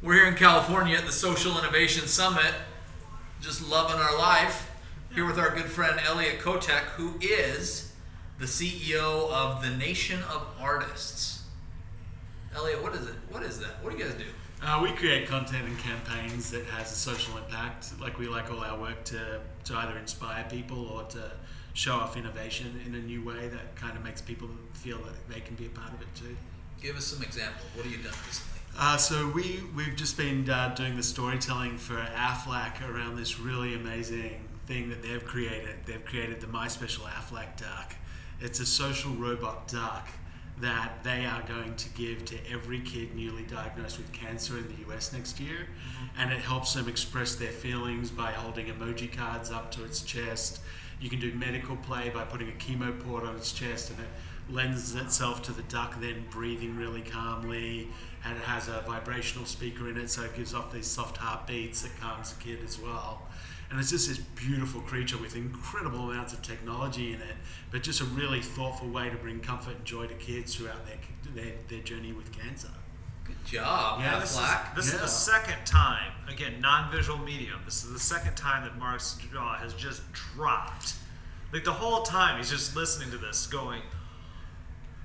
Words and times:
We're 0.00 0.14
here 0.14 0.26
in 0.26 0.36
California 0.36 0.96
at 0.96 1.06
the 1.06 1.12
Social 1.12 1.58
Innovation 1.58 2.06
Summit, 2.06 2.54
just 3.40 3.68
loving 3.68 4.00
our 4.00 4.16
life. 4.16 4.70
Here 5.12 5.26
with 5.26 5.40
our 5.40 5.52
good 5.52 5.64
friend 5.64 5.98
Elliot 6.06 6.38
Kotek, 6.38 6.82
who 6.94 7.14
is 7.20 7.92
the 8.38 8.44
CEO 8.44 9.28
of 9.28 9.60
the 9.60 9.70
Nation 9.70 10.20
of 10.32 10.46
Artists. 10.60 11.42
Elliot, 12.54 12.80
what 12.80 12.94
is 12.94 13.08
it? 13.08 13.16
What 13.28 13.42
is 13.42 13.58
that? 13.58 13.82
What 13.82 13.90
do 13.90 13.98
you 13.98 14.04
guys 14.04 14.14
do? 14.14 14.24
Uh, 14.62 14.78
we 14.80 14.92
create 14.92 15.26
content 15.26 15.66
and 15.66 15.76
campaigns 15.80 16.48
that 16.52 16.64
has 16.66 16.92
a 16.92 16.94
social 16.94 17.36
impact. 17.36 17.88
Like 18.00 18.20
we 18.20 18.28
like 18.28 18.52
all 18.52 18.60
our 18.60 18.78
work 18.78 19.02
to, 19.06 19.40
to 19.64 19.74
either 19.78 19.98
inspire 19.98 20.46
people 20.48 20.86
or 20.90 21.02
to 21.06 21.32
show 21.74 21.94
off 21.94 22.16
innovation 22.16 22.80
in 22.86 22.94
a 22.94 23.00
new 23.00 23.24
way 23.24 23.48
that 23.48 23.74
kind 23.74 23.96
of 23.96 24.04
makes 24.04 24.22
people 24.22 24.48
feel 24.74 24.98
that 24.98 25.28
they 25.28 25.40
can 25.40 25.56
be 25.56 25.66
a 25.66 25.70
part 25.70 25.92
of 25.92 26.00
it 26.00 26.14
too. 26.14 26.36
Give 26.80 26.96
us 26.96 27.06
some 27.06 27.20
examples. 27.24 27.66
What 27.74 27.84
have 27.84 27.90
you 27.92 28.00
done 28.00 28.14
recently? 28.28 28.57
Uh, 28.80 28.96
so 28.96 29.26
we 29.34 29.60
we've 29.74 29.96
just 29.96 30.16
been 30.16 30.48
uh, 30.48 30.72
doing 30.76 30.96
the 30.96 31.02
storytelling 31.02 31.76
for 31.76 31.96
Aflac 31.96 32.80
around 32.88 33.16
this 33.16 33.40
really 33.40 33.74
amazing 33.74 34.40
thing 34.66 34.88
that 34.88 35.02
they've 35.02 35.24
created. 35.24 35.74
They've 35.84 36.04
created 36.04 36.40
the 36.40 36.46
My 36.46 36.68
Special 36.68 37.04
Aflac 37.06 37.56
Duck. 37.56 37.96
It's 38.40 38.60
a 38.60 38.66
social 38.66 39.10
robot 39.14 39.66
duck 39.66 40.08
that 40.60 41.02
they 41.02 41.26
are 41.26 41.42
going 41.42 41.74
to 41.74 41.88
give 41.90 42.24
to 42.26 42.36
every 42.48 42.78
kid 42.80 43.16
newly 43.16 43.42
diagnosed 43.42 43.98
with 43.98 44.12
cancer 44.12 44.58
in 44.58 44.68
the 44.68 44.92
US 44.92 45.12
next 45.12 45.40
year. 45.40 45.58
Mm-hmm. 45.58 46.20
And 46.20 46.32
it 46.32 46.38
helps 46.38 46.74
them 46.74 46.88
express 46.88 47.34
their 47.34 47.50
feelings 47.50 48.12
by 48.12 48.30
holding 48.30 48.66
emoji 48.66 49.12
cards 49.12 49.50
up 49.50 49.72
to 49.72 49.84
its 49.84 50.02
chest. 50.02 50.60
You 51.00 51.10
can 51.10 51.18
do 51.18 51.32
medical 51.32 51.74
play 51.76 52.10
by 52.10 52.22
putting 52.22 52.48
a 52.48 52.52
chemo 52.52 52.96
port 53.00 53.24
on 53.24 53.34
its 53.34 53.50
chest 53.50 53.90
and 53.90 53.98
it 53.98 54.08
lends 54.50 54.94
itself 54.94 55.42
to 55.42 55.52
the 55.52 55.62
duck 55.62 56.00
then 56.00 56.24
breathing 56.30 56.76
really 56.76 57.02
calmly. 57.02 57.88
And 58.24 58.36
it 58.36 58.42
has 58.42 58.68
a 58.68 58.82
vibrational 58.86 59.46
speaker 59.46 59.88
in 59.88 59.96
it, 59.96 60.10
so 60.10 60.22
it 60.22 60.34
gives 60.36 60.54
off 60.54 60.72
these 60.72 60.86
soft 60.86 61.16
heartbeats 61.16 61.82
that 61.82 61.98
calms 62.00 62.32
the 62.32 62.42
kid 62.42 62.58
as 62.64 62.78
well. 62.78 63.22
And 63.70 63.78
it's 63.78 63.90
just 63.90 64.08
this 64.08 64.18
beautiful 64.18 64.80
creature 64.80 65.18
with 65.18 65.36
incredible 65.36 66.10
amounts 66.10 66.32
of 66.32 66.42
technology 66.42 67.12
in 67.12 67.20
it, 67.20 67.36
but 67.70 67.82
just 67.82 68.00
a 68.00 68.04
really 68.04 68.40
thoughtful 68.40 68.88
way 68.88 69.10
to 69.10 69.16
bring 69.16 69.40
comfort 69.40 69.76
and 69.76 69.84
joy 69.84 70.06
to 70.06 70.14
kids 70.14 70.54
throughout 70.54 70.86
their, 70.86 70.96
their, 71.34 71.54
their 71.68 71.80
journey 71.80 72.12
with 72.12 72.32
cancer. 72.32 72.70
Good 73.24 73.44
job, 73.44 74.00
yeah, 74.00 74.18
this, 74.20 74.30
is, 74.30 74.38
this 74.74 74.88
yeah. 74.88 74.94
is, 74.94 75.00
the 75.02 75.06
second 75.06 75.66
time, 75.66 76.12
again, 76.28 76.62
non-visual 76.62 77.18
medium. 77.18 77.60
This 77.66 77.84
is 77.84 77.92
the 77.92 77.98
second 77.98 78.36
time 78.36 78.64
that 78.64 78.78
Mark's 78.78 79.18
jaw 79.30 79.54
has 79.56 79.74
just 79.74 80.00
dropped. 80.12 80.94
Like 81.52 81.64
the 81.64 81.72
whole 81.72 82.02
time, 82.02 82.38
he's 82.38 82.48
just 82.48 82.74
listening 82.74 83.10
to 83.10 83.18
this, 83.18 83.46
going, 83.46 83.82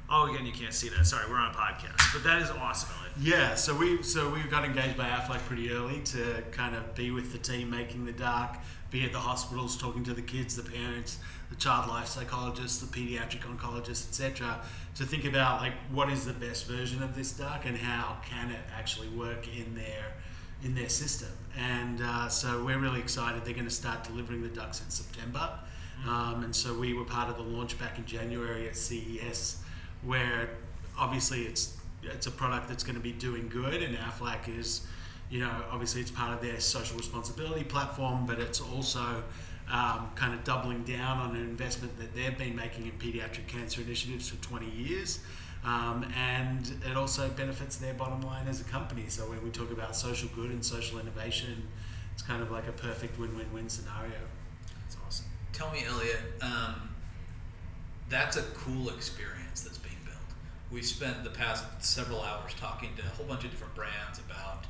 "Oh, 0.09 0.31
again, 0.31 0.45
you 0.45 0.53
can't 0.53 0.73
see 0.73 0.87
that. 0.89 1.05
Sorry, 1.05 1.29
we're 1.29 1.35
on 1.35 1.51
a 1.51 1.53
podcast." 1.53 2.13
But 2.13 2.23
that 2.23 2.41
is 2.41 2.49
awesome, 2.49 2.89
Yeah, 3.19 3.55
so 3.55 3.75
we 3.75 4.01
so 4.01 4.29
we 4.29 4.41
got 4.43 4.65
engaged 4.65 4.97
by 4.97 5.05
Aflac 5.05 5.39
pretty 5.39 5.71
early 5.71 6.01
to 6.05 6.43
kind 6.51 6.75
of 6.75 6.95
be 6.95 7.11
with 7.11 7.31
the 7.31 7.37
team 7.37 7.69
making 7.69 8.05
the 8.05 8.11
dark, 8.11 8.57
be 8.89 9.05
at 9.05 9.11
the 9.11 9.19
hospitals 9.19 9.77
talking 9.77 10.03
to 10.05 10.13
the 10.13 10.21
kids, 10.21 10.55
the 10.55 10.63
parents, 10.63 11.19
the 11.49 11.55
child 11.55 11.87
life 11.89 12.07
psychologists, 12.07 12.79
the 12.79 12.87
pediatric 12.87 13.41
oncologists, 13.41 14.07
etc 14.09 14.59
to 14.95 15.05
think 15.05 15.25
about 15.25 15.61
like 15.61 15.73
what 15.91 16.09
is 16.09 16.25
the 16.25 16.33
best 16.33 16.67
version 16.67 17.01
of 17.01 17.15
this 17.15 17.31
duck 17.31 17.65
and 17.65 17.77
how 17.77 18.17
can 18.23 18.51
it 18.51 18.59
actually 18.75 19.09
work 19.09 19.47
in 19.57 19.73
their 19.75 20.13
in 20.63 20.75
their 20.75 20.89
system. 20.89 21.29
And 21.57 22.01
uh, 22.01 22.29
so 22.29 22.63
we're 22.63 22.77
really 22.77 23.01
excited. 23.01 23.43
They're 23.43 23.53
going 23.53 23.65
to 23.65 23.71
start 23.71 24.05
delivering 24.05 24.41
the 24.41 24.49
ducks 24.49 24.81
in 24.81 24.89
September. 24.89 25.39
Mm-hmm. 25.99 26.09
Um, 26.09 26.43
and 26.45 26.55
so 26.55 26.73
we 26.73 26.93
were 26.93 27.03
part 27.03 27.29
of 27.29 27.35
the 27.35 27.43
launch 27.43 27.77
back 27.77 27.97
in 27.97 28.05
January 28.05 28.69
at 28.69 28.77
CES, 28.77 29.57
where 30.03 30.51
obviously 30.97 31.41
it's 31.41 31.75
it's 32.05 32.27
a 32.27 32.31
product 32.31 32.67
that's 32.67 32.83
going 32.83 32.95
to 32.95 33.01
be 33.01 33.11
doing 33.11 33.49
good, 33.49 33.81
and 33.81 33.97
Aflac 33.97 34.47
is, 34.47 34.81
you 35.29 35.39
know, 35.39 35.51
obviously 35.71 36.01
it's 36.01 36.11
part 36.11 36.33
of 36.33 36.41
their 36.41 36.59
social 36.59 36.97
responsibility 36.97 37.63
platform, 37.63 38.25
but 38.25 38.39
it's 38.39 38.61
also 38.61 39.23
um, 39.71 40.09
kind 40.15 40.33
of 40.33 40.43
doubling 40.43 40.83
down 40.83 41.19
on 41.19 41.35
an 41.35 41.41
investment 41.41 41.97
that 41.99 42.13
they've 42.15 42.37
been 42.37 42.55
making 42.55 42.85
in 42.85 42.91
pediatric 42.93 43.47
cancer 43.47 43.81
initiatives 43.81 44.29
for 44.29 44.41
20 44.43 44.69
years. 44.69 45.19
Um, 45.65 46.05
and 46.17 46.75
it 46.89 46.97
also 46.97 47.29
benefits 47.29 47.77
their 47.77 47.93
bottom 47.93 48.21
line 48.21 48.47
as 48.49 48.59
a 48.59 48.65
company. 48.65 49.05
So 49.07 49.23
when 49.29 49.41
we 49.41 49.49
talk 49.49 49.71
about 49.71 49.95
social 49.95 50.27
good 50.35 50.51
and 50.51 50.63
social 50.63 50.99
innovation, 50.99 51.69
it's 52.13 52.21
kind 52.21 52.41
of 52.41 52.51
like 52.51 52.67
a 52.67 52.73
perfect 52.73 53.17
win-win-win 53.17 53.69
scenario. 53.69 54.19
That's 54.81 54.97
awesome. 55.07 55.25
Tell 55.53 55.71
me, 55.71 55.85
Elliot, 55.87 56.19
um, 56.41 56.89
that's 58.09 58.35
a 58.35 58.43
cool 58.53 58.89
experience 58.89 59.61
that's. 59.61 59.79
We've 60.73 60.83
spent 60.83 61.23
the 61.23 61.29
past 61.29 61.63
several 61.81 62.21
hours 62.23 62.55
talking 62.59 62.89
to 62.97 63.03
a 63.03 63.09
whole 63.09 63.27
bunch 63.27 63.43
of 63.43 63.51
different 63.51 63.75
brands 63.75 64.17
about 64.17 64.65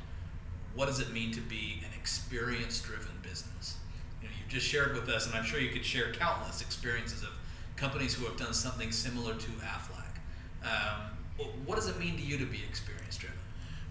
what 0.76 0.88
does 0.88 1.00
it 1.00 1.14
mean 1.14 1.32
to 1.32 1.40
be 1.40 1.80
an 1.86 1.98
experience-driven 1.98 3.20
business 3.22 3.78
You 4.22 4.28
know, 4.28 4.34
you've 4.38 4.50
just 4.50 4.68
shared 4.68 4.96
with 4.96 5.08
us, 5.08 5.28
and 5.28 5.36
I'm 5.36 5.46
sure 5.46 5.62
you 5.62 5.70
could 5.70 5.86
share 5.86 6.12
countless 6.12 6.62
experiences 6.62 7.24
of 7.24 7.30
companies 7.78 8.14
who 8.14 8.26
have 8.26 8.36
done 8.38 8.54
something 8.54 8.92
similar 8.92 9.34
to 9.34 9.52
Aflac. 9.62 10.20
Um, 10.64 11.48
what 11.66 11.76
does 11.76 11.88
it 11.88 11.98
mean 12.00 12.18
to 12.18 12.22
you 12.22 12.38
to 12.38 12.46
be 12.46 12.60
experience 12.68 13.16
driven? 13.18 13.38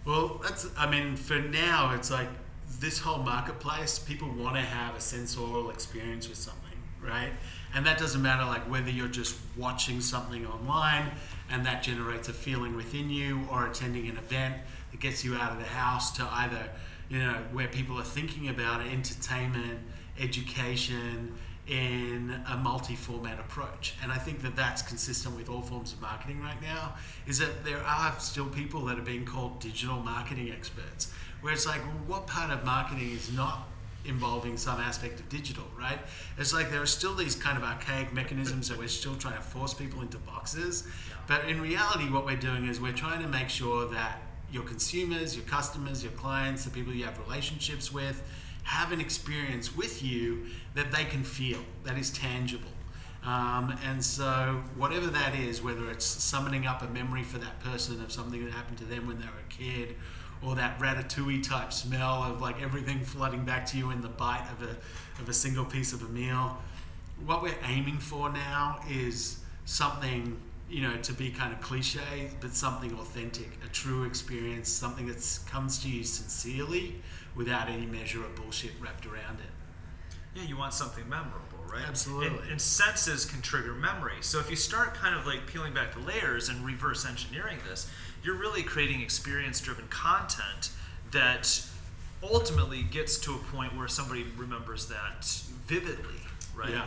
Well, 0.04 0.40
that's, 0.42 0.66
I 0.76 0.90
mean, 0.90 1.16
for 1.16 1.38
now, 1.38 1.94
it's 1.94 2.10
like 2.10 2.28
this 2.78 2.98
whole 2.98 3.22
marketplace, 3.22 3.98
people 3.98 4.28
want 4.28 4.56
to 4.56 4.62
have 4.62 4.96
a 4.96 5.00
sensorial 5.00 5.70
experience 5.70 6.28
with 6.28 6.38
something, 6.38 6.61
right? 7.02 7.30
And 7.74 7.84
that 7.86 7.98
doesn't 7.98 8.22
matter 8.22 8.44
like 8.44 8.70
whether 8.70 8.90
you're 8.90 9.08
just 9.08 9.36
watching 9.56 10.00
something 10.00 10.46
online 10.46 11.10
and 11.50 11.64
that 11.66 11.82
generates 11.82 12.28
a 12.28 12.32
feeling 12.32 12.76
within 12.76 13.10
you 13.10 13.46
or 13.50 13.66
attending 13.66 14.08
an 14.08 14.16
event 14.16 14.56
that 14.90 15.00
gets 15.00 15.24
you 15.24 15.34
out 15.34 15.52
of 15.52 15.58
the 15.58 15.64
house 15.64 16.14
to 16.16 16.28
either, 16.30 16.68
you 17.08 17.18
know, 17.18 17.36
where 17.52 17.68
people 17.68 17.98
are 17.98 18.04
thinking 18.04 18.48
about 18.48 18.80
entertainment 18.82 19.80
education 20.18 21.34
in 21.68 22.42
a 22.48 22.56
multi-format 22.56 23.38
approach 23.38 23.94
and 24.02 24.10
i 24.10 24.19
think 24.19 24.42
that 24.42 24.56
that's 24.56 24.82
consistent 24.82 25.36
with 25.36 25.48
all 25.48 25.62
forms 25.62 25.92
of 25.92 26.00
marketing 26.00 26.40
right 26.40 26.60
now 26.60 26.92
is 27.28 27.38
that 27.38 27.64
there 27.64 27.78
are 27.78 28.12
still 28.19 28.46
people 28.46 28.84
that 28.84 28.98
are 28.98 29.02
being 29.02 29.24
called 29.24 29.60
digital 29.60 30.00
marketing 30.00 30.50
experts 30.50 31.12
where 31.40 31.52
it's 31.52 31.64
like 31.64 31.80
well, 31.82 32.19
what 32.19 32.26
part 32.26 32.50
of 32.50 32.64
marketing 32.64 33.12
is 33.12 33.32
not 33.32 33.69
involving 34.04 34.56
some 34.56 34.80
aspect 34.80 35.20
of 35.20 35.28
digital 35.28 35.64
right? 35.78 35.98
It's 36.38 36.52
like 36.52 36.70
there 36.70 36.82
are 36.82 36.86
still 36.86 37.14
these 37.14 37.34
kind 37.34 37.56
of 37.56 37.64
archaic 37.64 38.12
mechanisms 38.12 38.68
that 38.68 38.78
we're 38.78 38.88
still 38.88 39.14
trying 39.16 39.36
to 39.36 39.42
force 39.42 39.74
people 39.74 40.00
into 40.00 40.18
boxes. 40.18 40.86
But 41.26 41.48
in 41.48 41.60
reality 41.60 42.10
what 42.10 42.24
we're 42.24 42.36
doing 42.36 42.66
is 42.66 42.80
we're 42.80 42.92
trying 42.92 43.22
to 43.22 43.28
make 43.28 43.48
sure 43.48 43.86
that 43.88 44.22
your 44.50 44.64
consumers 44.64 45.34
your 45.34 45.46
customers 45.46 46.02
your 46.02 46.12
clients 46.12 46.64
the 46.64 46.70
people 46.70 46.92
you 46.92 47.04
have 47.04 47.18
relationships 47.18 47.90
with 47.90 48.22
have 48.64 48.92
an 48.92 49.00
experience 49.00 49.74
with 49.76 50.02
you 50.02 50.46
that 50.74 50.92
they 50.92 51.04
can 51.04 51.24
feel, 51.24 51.58
that 51.84 51.98
is 51.98 52.10
tangible. 52.10 52.69
Um, 53.24 53.76
and 53.84 54.04
so, 54.04 54.62
whatever 54.76 55.06
that 55.06 55.36
is, 55.36 55.62
whether 55.62 55.90
it's 55.90 56.04
summoning 56.04 56.66
up 56.66 56.82
a 56.82 56.88
memory 56.88 57.22
for 57.22 57.38
that 57.38 57.60
person 57.60 58.02
of 58.02 58.10
something 58.10 58.44
that 58.44 58.52
happened 58.52 58.78
to 58.78 58.84
them 58.84 59.06
when 59.06 59.19
they 59.19 59.26
were 59.26 59.30
a 59.30 59.52
kid, 59.52 59.94
or 60.44 60.54
that 60.56 60.78
ratatouille 60.78 61.47
type 61.47 61.72
smell 61.72 62.25
of 62.25 62.41
like 62.41 62.60
everything 62.60 63.00
flooding 63.00 63.44
back 63.44 63.64
to 63.66 63.78
you 63.78 63.91
in 63.91 64.00
the 64.00 64.08
bite 64.08 64.47
of 64.53 64.69
a, 64.69 64.76
of 65.20 65.28
a 65.28 65.32
single 65.32 65.64
piece 65.64 65.92
of 65.92 66.03
a 66.03 66.08
meal, 66.08 66.58
what 67.25 67.42
we're 67.42 67.54
aiming 67.66 67.98
for 67.98 68.30
now 68.30 68.81
is 68.91 69.38
something, 69.64 70.36
you 70.69 70.82
know, 70.82 70.97
to 70.98 71.12
be 71.12 71.31
kind 71.31 71.52
of 71.52 71.60
cliche, 71.60 72.31
but 72.41 72.52
something 72.54 72.92
authentic, 72.94 73.50
a 73.64 73.69
true 73.69 74.04
experience, 74.04 74.69
something 74.69 75.06
that 75.06 75.38
comes 75.47 75.78
to 75.78 75.88
you 75.88 76.02
sincerely 76.02 76.97
without 77.36 77.69
any 77.69 77.86
measure 77.86 78.25
of 78.25 78.34
bullshit 78.34 78.72
wrapped 78.81 79.06
around 79.06 79.38
it. 79.38 79.50
Yeah, 80.34 80.44
you 80.44 80.56
want 80.56 80.72
something 80.72 81.06
memorable, 81.08 81.58
right? 81.70 81.84
Absolutely. 81.86 82.38
And, 82.38 82.52
and, 82.52 82.60
senses 82.60 83.26
can 83.26 83.42
trigger 83.42 83.75
memory. 83.75 84.14
So 84.22 84.38
if 84.38 84.48
you 84.48 84.56
start 84.56 84.94
kind 84.94 85.14
of 85.14 85.26
like 85.26 85.47
peeling 85.47 85.75
back 85.75 85.92
the 85.92 86.00
layers 86.00 86.48
and 86.48 86.64
reverse 86.64 87.06
engineering 87.06 87.58
this, 87.69 87.91
you're 88.22 88.36
really 88.36 88.62
creating 88.62 89.00
experience 89.00 89.60
driven 89.60 89.86
content 89.88 90.70
that 91.12 91.66
ultimately 92.22 92.82
gets 92.82 93.19
to 93.19 93.32
a 93.32 93.38
point 93.38 93.76
where 93.76 93.88
somebody 93.88 94.24
remembers 94.36 94.86
that 94.86 95.24
vividly, 95.66 96.20
right? 96.54 96.70
Yeah. 96.70 96.86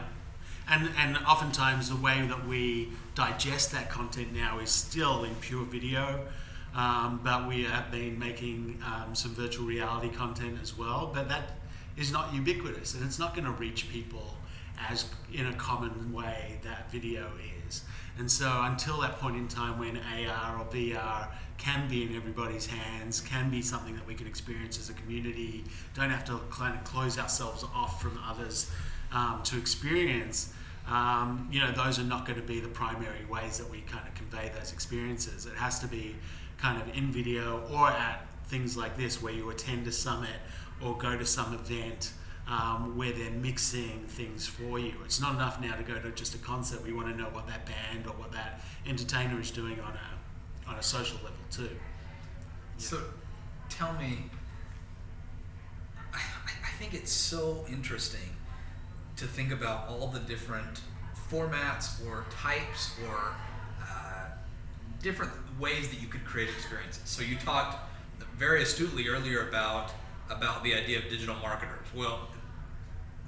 And, 0.67 0.89
and 0.97 1.17
oftentimes 1.25 1.89
the 1.89 1.95
way 1.95 2.25
that 2.25 2.47
we 2.47 2.89
digest 3.13 3.71
that 3.73 3.89
content 3.89 4.33
now 4.33 4.59
is 4.59 4.71
still 4.71 5.23
in 5.23 5.35
pure 5.35 5.65
video 5.65 6.25
um, 6.75 7.21
but 7.23 7.47
we 7.47 7.63
have 7.63 7.89
been 7.89 8.19
making 8.19 8.81
um, 8.85 9.15
some 9.15 9.33
virtual 9.33 9.65
reality 9.65 10.09
content 10.09 10.59
as 10.61 10.77
well. 10.77 11.09
But 11.13 11.29
that 11.29 11.53
is 11.95 12.11
not 12.11 12.33
ubiquitous, 12.33 12.93
and 12.93 13.03
it's 13.05 13.17
not 13.17 13.33
going 13.33 13.45
to 13.45 13.51
reach 13.51 13.89
people 13.89 14.35
as 14.89 15.05
in 15.33 15.47
a 15.47 15.53
common 15.53 16.13
way 16.13 16.59
that 16.63 16.91
video 16.91 17.27
is. 17.67 17.83
And 18.17 18.31
so, 18.31 18.61
until 18.63 19.01
that 19.01 19.19
point 19.19 19.35
in 19.35 19.47
time 19.47 19.77
when 19.77 19.97
AR 19.97 20.59
or 20.59 20.65
VR 20.65 21.27
can 21.57 21.87
be 21.89 22.03
in 22.03 22.15
everybody's 22.15 22.65
hands, 22.65 23.21
can 23.21 23.49
be 23.49 23.61
something 23.61 23.95
that 23.95 24.05
we 24.07 24.13
can 24.13 24.27
experience 24.27 24.79
as 24.79 24.89
a 24.89 24.93
community, 24.93 25.63
don't 25.93 26.09
have 26.09 26.25
to 26.25 26.39
kind 26.49 26.77
of 26.77 26.83
close 26.83 27.17
ourselves 27.17 27.63
off 27.73 28.01
from 28.01 28.19
others 28.25 28.69
um, 29.11 29.41
to 29.43 29.57
experience. 29.57 30.53
Um, 30.87 31.49
you 31.51 31.59
know, 31.59 31.71
those 31.71 31.97
are 31.97 32.03
not 32.03 32.25
going 32.25 32.39
to 32.39 32.45
be 32.45 32.59
the 32.59 32.67
primary 32.67 33.25
ways 33.25 33.57
that 33.57 33.69
we 33.69 33.81
kind 33.81 34.07
of 34.07 34.13
convey 34.13 34.51
those 34.57 34.71
experiences. 34.71 35.45
It 35.45 35.55
has 35.55 35.79
to 35.79 35.87
be 35.87 36.15
kind 36.57 36.81
of 36.81 36.95
in 36.95 37.11
video 37.11 37.63
or 37.71 37.89
at 37.89 38.27
things 38.47 38.77
like 38.77 38.95
this, 38.95 39.21
where 39.21 39.33
you 39.33 39.49
attend 39.49 39.87
a 39.87 39.91
summit 39.91 40.37
or 40.81 40.97
go 40.97 41.17
to 41.17 41.25
some 41.25 41.53
event 41.53 42.11
um, 42.47 42.95
where 42.97 43.11
they're 43.11 43.31
mixing 43.31 44.05
things 44.07 44.45
for 44.45 44.77
you. 44.77 44.93
It's 45.03 45.19
not 45.19 45.33
enough 45.35 45.59
now 45.59 45.75
to 45.75 45.83
go 45.83 45.99
to 45.99 46.11
just 46.11 46.35
a 46.35 46.37
concert. 46.37 46.83
We 46.83 46.93
want 46.93 47.07
to 47.09 47.15
know 47.15 47.29
what 47.29 47.47
that 47.47 47.65
band 47.65 48.05
or 48.05 48.13
what 48.13 48.31
that 48.33 48.61
entertainer 48.85 49.39
is 49.39 49.51
doing 49.51 49.79
on 49.79 49.93
a 49.93 50.69
on 50.69 50.75
a 50.75 50.83
social 50.83 51.17
level 51.17 51.37
too. 51.51 51.69
So, 52.77 52.99
tell 53.69 53.93
me. 53.93 54.29
I, 56.13 56.17
I 56.17 56.77
think 56.77 56.93
it's 56.93 57.11
so 57.11 57.65
interesting 57.69 58.29
to 59.17 59.25
think 59.25 59.51
about 59.51 59.87
all 59.87 60.07
the 60.07 60.19
different 60.19 60.81
formats 61.31 62.05
or 62.05 62.25
types 62.29 62.95
or 63.07 63.33
uh, 63.81 64.27
different 65.01 65.31
ways 65.59 65.89
that 65.89 66.01
you 66.01 66.07
could 66.07 66.25
create 66.25 66.49
experiences. 66.49 67.01
So 67.05 67.23
you 67.23 67.37
talked 67.37 67.77
very 68.37 68.61
astutely 68.61 69.07
earlier 69.07 69.47
about 69.47 69.91
about 70.29 70.63
the 70.63 70.73
idea 70.73 70.97
of 70.97 71.03
digital 71.09 71.35
marketers. 71.35 71.85
Well, 71.95 72.27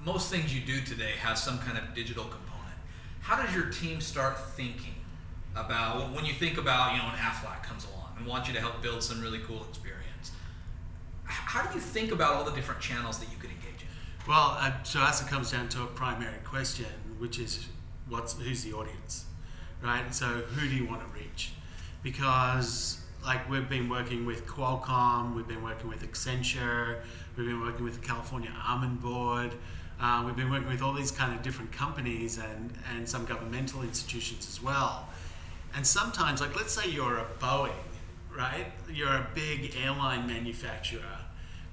most 0.06 0.32
things 0.32 0.54
you 0.54 0.62
do 0.62 0.82
today 0.82 1.12
have 1.20 1.38
some 1.38 1.60
kind 1.60 1.78
of 1.78 1.94
digital 1.94 2.24
component. 2.24 2.48
How 3.22 3.42
does 3.42 3.54
your 3.54 3.66
team 3.66 4.00
start 4.02 4.40
thinking 4.52 4.96
about 5.56 6.14
when 6.14 6.26
you 6.26 6.34
think 6.34 6.58
about 6.58 6.94
you 6.94 7.00
know 7.00 7.08
an 7.08 7.16
Aflac 7.16 7.64
comes 7.64 7.86
along 7.86 8.10
and 8.18 8.26
wants 8.26 8.48
you 8.48 8.54
to 8.54 8.60
help 8.60 8.82
build 8.82 9.04
some 9.04 9.22
really 9.22 9.40
cool 9.40 9.66
experience? 9.70 10.32
How 11.26 11.66
do 11.68 11.74
you 11.74 11.82
think 11.82 12.12
about 12.12 12.36
all 12.36 12.44
the 12.44 12.52
different 12.52 12.80
channels 12.80 13.20
that 13.20 13.30
you 13.30 13.38
could 13.38 13.50
engage 13.50 13.82
in? 13.82 13.88
Well, 14.28 14.58
uh, 14.60 14.72
so 14.84 15.02
as 15.02 15.22
it 15.22 15.28
comes 15.28 15.52
down 15.52 15.70
to 15.70 15.84
a 15.84 15.88
primary 15.88 16.40
question, 16.44 16.86
which 17.18 17.40
is 17.40 17.68
what's 18.08 18.34
who's 18.40 18.64
the 18.64 18.74
audience, 18.74 19.26
right? 19.84 20.14
So 20.14 20.26
who 20.26 20.68
do 20.68 20.76
you 20.76 20.86
want 20.86 21.02
to 21.02 21.08
reach? 21.20 21.52
Because 22.04 23.02
like 23.26 23.50
we've 23.50 23.68
been 23.68 23.90
working 23.90 24.26
with 24.26 24.46
Qualcomm, 24.48 25.36
we've 25.36 25.48
been 25.48 25.64
working 25.64 25.90
with 25.90 26.10
Accenture, 26.10 27.00
we've 27.36 27.48
been 27.48 27.62
working 27.62 27.84
with 27.84 28.00
the 28.02 28.08
California 28.08 28.52
Almond 28.68 29.02
Board. 29.02 29.54
Uh, 30.00 30.24
we've 30.26 30.36
been 30.36 30.50
working 30.50 30.68
with 30.68 30.82
all 30.82 30.94
these 30.94 31.12
kind 31.12 31.34
of 31.34 31.42
different 31.42 31.72
companies 31.72 32.38
and, 32.38 32.72
and 32.96 33.08
some 33.08 33.26
governmental 33.26 33.82
institutions 33.82 34.48
as 34.48 34.62
well. 34.62 35.10
And 35.76 35.86
sometimes, 35.86 36.40
like 36.40 36.56
let's 36.56 36.74
say 36.74 36.90
you're 36.90 37.18
a 37.18 37.26
Boeing, 37.40 37.72
right? 38.36 38.68
You're 38.92 39.10
a 39.10 39.28
big 39.34 39.76
airline 39.84 40.28
manufacturer. 40.28 41.02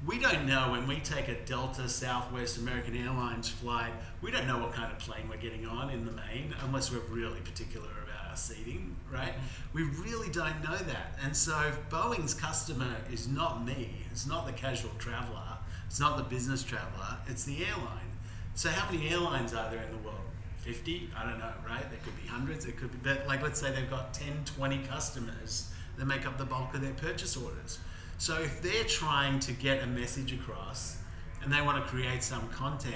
We 0.06 0.18
don't 0.18 0.46
know 0.46 0.72
when 0.72 0.86
we 0.86 0.96
take 1.00 1.28
a 1.28 1.34
Delta 1.34 1.88
Southwest 1.88 2.58
American 2.58 2.96
Airlines 2.96 3.48
flight, 3.48 3.92
we 4.20 4.30
don't 4.30 4.46
know 4.46 4.58
what 4.58 4.72
kind 4.72 4.92
of 4.92 4.98
plane 4.98 5.28
we're 5.28 5.36
getting 5.38 5.66
on 5.66 5.90
in 5.90 6.04
the 6.04 6.12
main 6.12 6.54
unless 6.62 6.92
we're 6.92 6.98
really 7.10 7.40
particular 7.40 7.88
about 8.02 8.30
our 8.30 8.36
seating, 8.36 8.94
right? 9.10 9.32
We 9.72 9.84
really 9.84 10.28
don't 10.28 10.62
know 10.62 10.76
that. 10.76 11.18
And 11.22 11.34
so 11.34 11.58
if 11.68 11.88
Boeing's 11.88 12.34
customer 12.34 12.96
is 13.10 13.28
not 13.28 13.64
me, 13.64 13.90
it's 14.10 14.26
not 14.26 14.46
the 14.46 14.52
casual 14.52 14.90
traveler, 14.98 15.58
it's 15.86 16.00
not 16.00 16.18
the 16.18 16.24
business 16.24 16.62
traveler, 16.62 17.16
it's 17.26 17.44
the 17.44 17.64
airline. 17.64 18.13
So 18.54 18.68
how 18.68 18.90
many 18.90 19.08
airlines 19.08 19.52
are 19.52 19.68
there 19.70 19.82
in 19.82 19.90
the 19.90 19.98
world? 19.98 20.20
50? 20.58 21.10
I 21.16 21.28
don't 21.28 21.38
know, 21.38 21.52
right? 21.68 21.88
There 21.90 21.98
could 22.04 22.16
be 22.22 22.28
hundreds. 22.28 22.64
It 22.64 22.76
could 22.76 22.90
be, 22.92 22.98
but 23.02 23.26
like 23.26 23.42
let's 23.42 23.60
say 23.60 23.72
they've 23.72 23.90
got 23.90 24.14
10, 24.14 24.44
20 24.44 24.78
customers 24.84 25.70
that 25.98 26.06
make 26.06 26.26
up 26.26 26.38
the 26.38 26.44
bulk 26.44 26.72
of 26.74 26.80
their 26.80 26.94
purchase 26.94 27.36
orders. 27.36 27.78
So 28.18 28.40
if 28.40 28.62
they're 28.62 28.84
trying 28.84 29.40
to 29.40 29.52
get 29.52 29.82
a 29.82 29.86
message 29.86 30.32
across 30.32 30.98
and 31.42 31.52
they 31.52 31.60
want 31.60 31.82
to 31.82 31.90
create 31.90 32.22
some 32.22 32.48
content, 32.50 32.94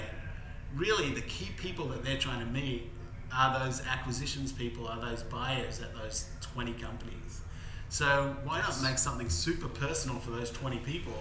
really 0.75 1.13
the 1.13 1.21
key 1.21 1.49
people 1.57 1.85
that 1.89 2.03
they're 2.03 2.17
trying 2.17 2.39
to 2.39 2.51
meet 2.51 2.89
are 3.35 3.59
those 3.59 3.85
acquisitions 3.85 4.51
people, 4.51 4.87
are 4.87 4.99
those 5.01 5.23
buyers 5.23 5.81
at 5.81 5.93
those 5.93 6.29
20 6.41 6.73
companies. 6.73 7.41
So 7.89 8.35
why 8.43 8.59
not 8.59 8.81
make 8.81 8.97
something 8.97 9.29
super 9.29 9.67
personal 9.67 10.19
for 10.19 10.31
those 10.31 10.51
20 10.51 10.77
people? 10.79 11.13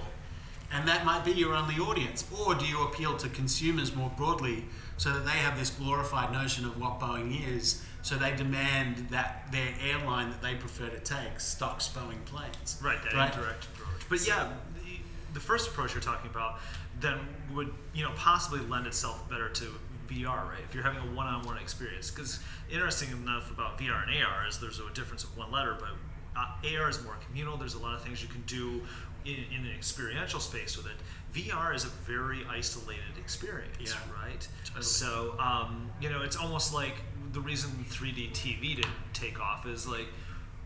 And 0.73 0.87
that 0.87 1.05
might 1.07 1.25
be 1.25 1.33
your 1.33 1.55
only 1.55 1.77
audience. 1.77 2.25
Or 2.45 2.55
do 2.55 2.67
you 2.67 2.83
appeal 2.83 3.17
to 3.17 3.29
consumers 3.31 3.95
more 3.97 4.11
broadly 4.17 4.65
so 4.99 5.13
that 5.13 5.25
they 5.25 5.39
have 5.39 5.59
this 5.59 5.71
glorified 5.71 6.33
notion 6.33 6.65
of 6.67 6.79
what 6.81 7.01
Boeing 7.01 7.41
is, 7.57 7.83
so 8.03 8.17
they 8.17 8.35
demand 8.37 9.09
that 9.11 9.51
their 9.51 9.73
airline 9.83 10.31
that 10.31 10.43
they 10.43 10.55
prefer 10.57 10.89
to 10.89 11.01
take 11.01 11.41
stocks 11.41 11.89
Boeing 11.89 12.23
planes? 12.27 12.81
Right, 12.85 13.03
that 13.03 13.15
Right. 13.15 13.33
indirect 13.35 13.65
approach. 13.67 14.09
But 14.09 14.27
yeah, 14.27 14.49
the, 14.85 14.99
the 15.35 15.41
first 15.41 15.69
approach 15.71 15.95
you're 15.95 16.03
talking 16.03 16.31
about 16.31 16.59
then 17.01 17.19
would 17.55 17.73
you 17.95 18.03
know 18.03 18.11
possibly 18.17 18.61
lend 18.67 18.87
itself 18.87 19.29
better 19.31 19.49
to 19.49 19.65
VR, 20.09 20.49
right? 20.49 20.59
If 20.69 20.75
you're 20.75 20.83
having 20.83 20.99
a 21.01 21.15
one-on-one 21.15 21.59
experience, 21.59 22.11
because 22.11 22.41
interesting 22.71 23.11
enough 23.13 23.51
about 23.51 23.79
VR 23.79 24.03
and 24.07 24.23
AR 24.25 24.47
is 24.49 24.59
there's 24.59 24.81
a 24.81 24.91
difference 24.95 25.23
of 25.25 25.37
one 25.37 25.51
letter, 25.53 25.77
but 25.79 25.91
uh, 26.39 26.79
AR 26.83 26.89
is 26.89 27.03
more 27.05 27.17
communal. 27.27 27.57
There's 27.57 27.75
a 27.75 27.79
lot 27.79 27.95
of 27.95 28.03
things 28.03 28.23
you 28.23 28.29
can 28.29 28.43
do 28.43 28.81
in, 29.25 29.37
in 29.55 29.67
an 29.67 29.73
experiential 29.75 30.41
space 30.41 30.77
with 30.77 30.87
it. 30.87 30.93
VR 31.35 31.75
is 31.75 31.85
a 31.85 31.89
very 31.89 32.41
isolated 32.49 33.19
experience, 33.19 33.77
Yeah. 33.81 34.23
right? 34.25 34.47
Totally. 34.65 34.85
So 34.85 35.37
um, 35.41 35.91
you 36.01 36.09
know, 36.11 36.23
it's 36.23 36.37
almost 36.37 36.73
like 36.73 36.95
the 37.33 37.41
reason 37.41 37.71
3D 37.89 38.31
TV 38.33 38.77
didn't 38.77 38.91
take 39.13 39.41
off 39.41 39.67
is 39.67 39.87
like 39.87 40.07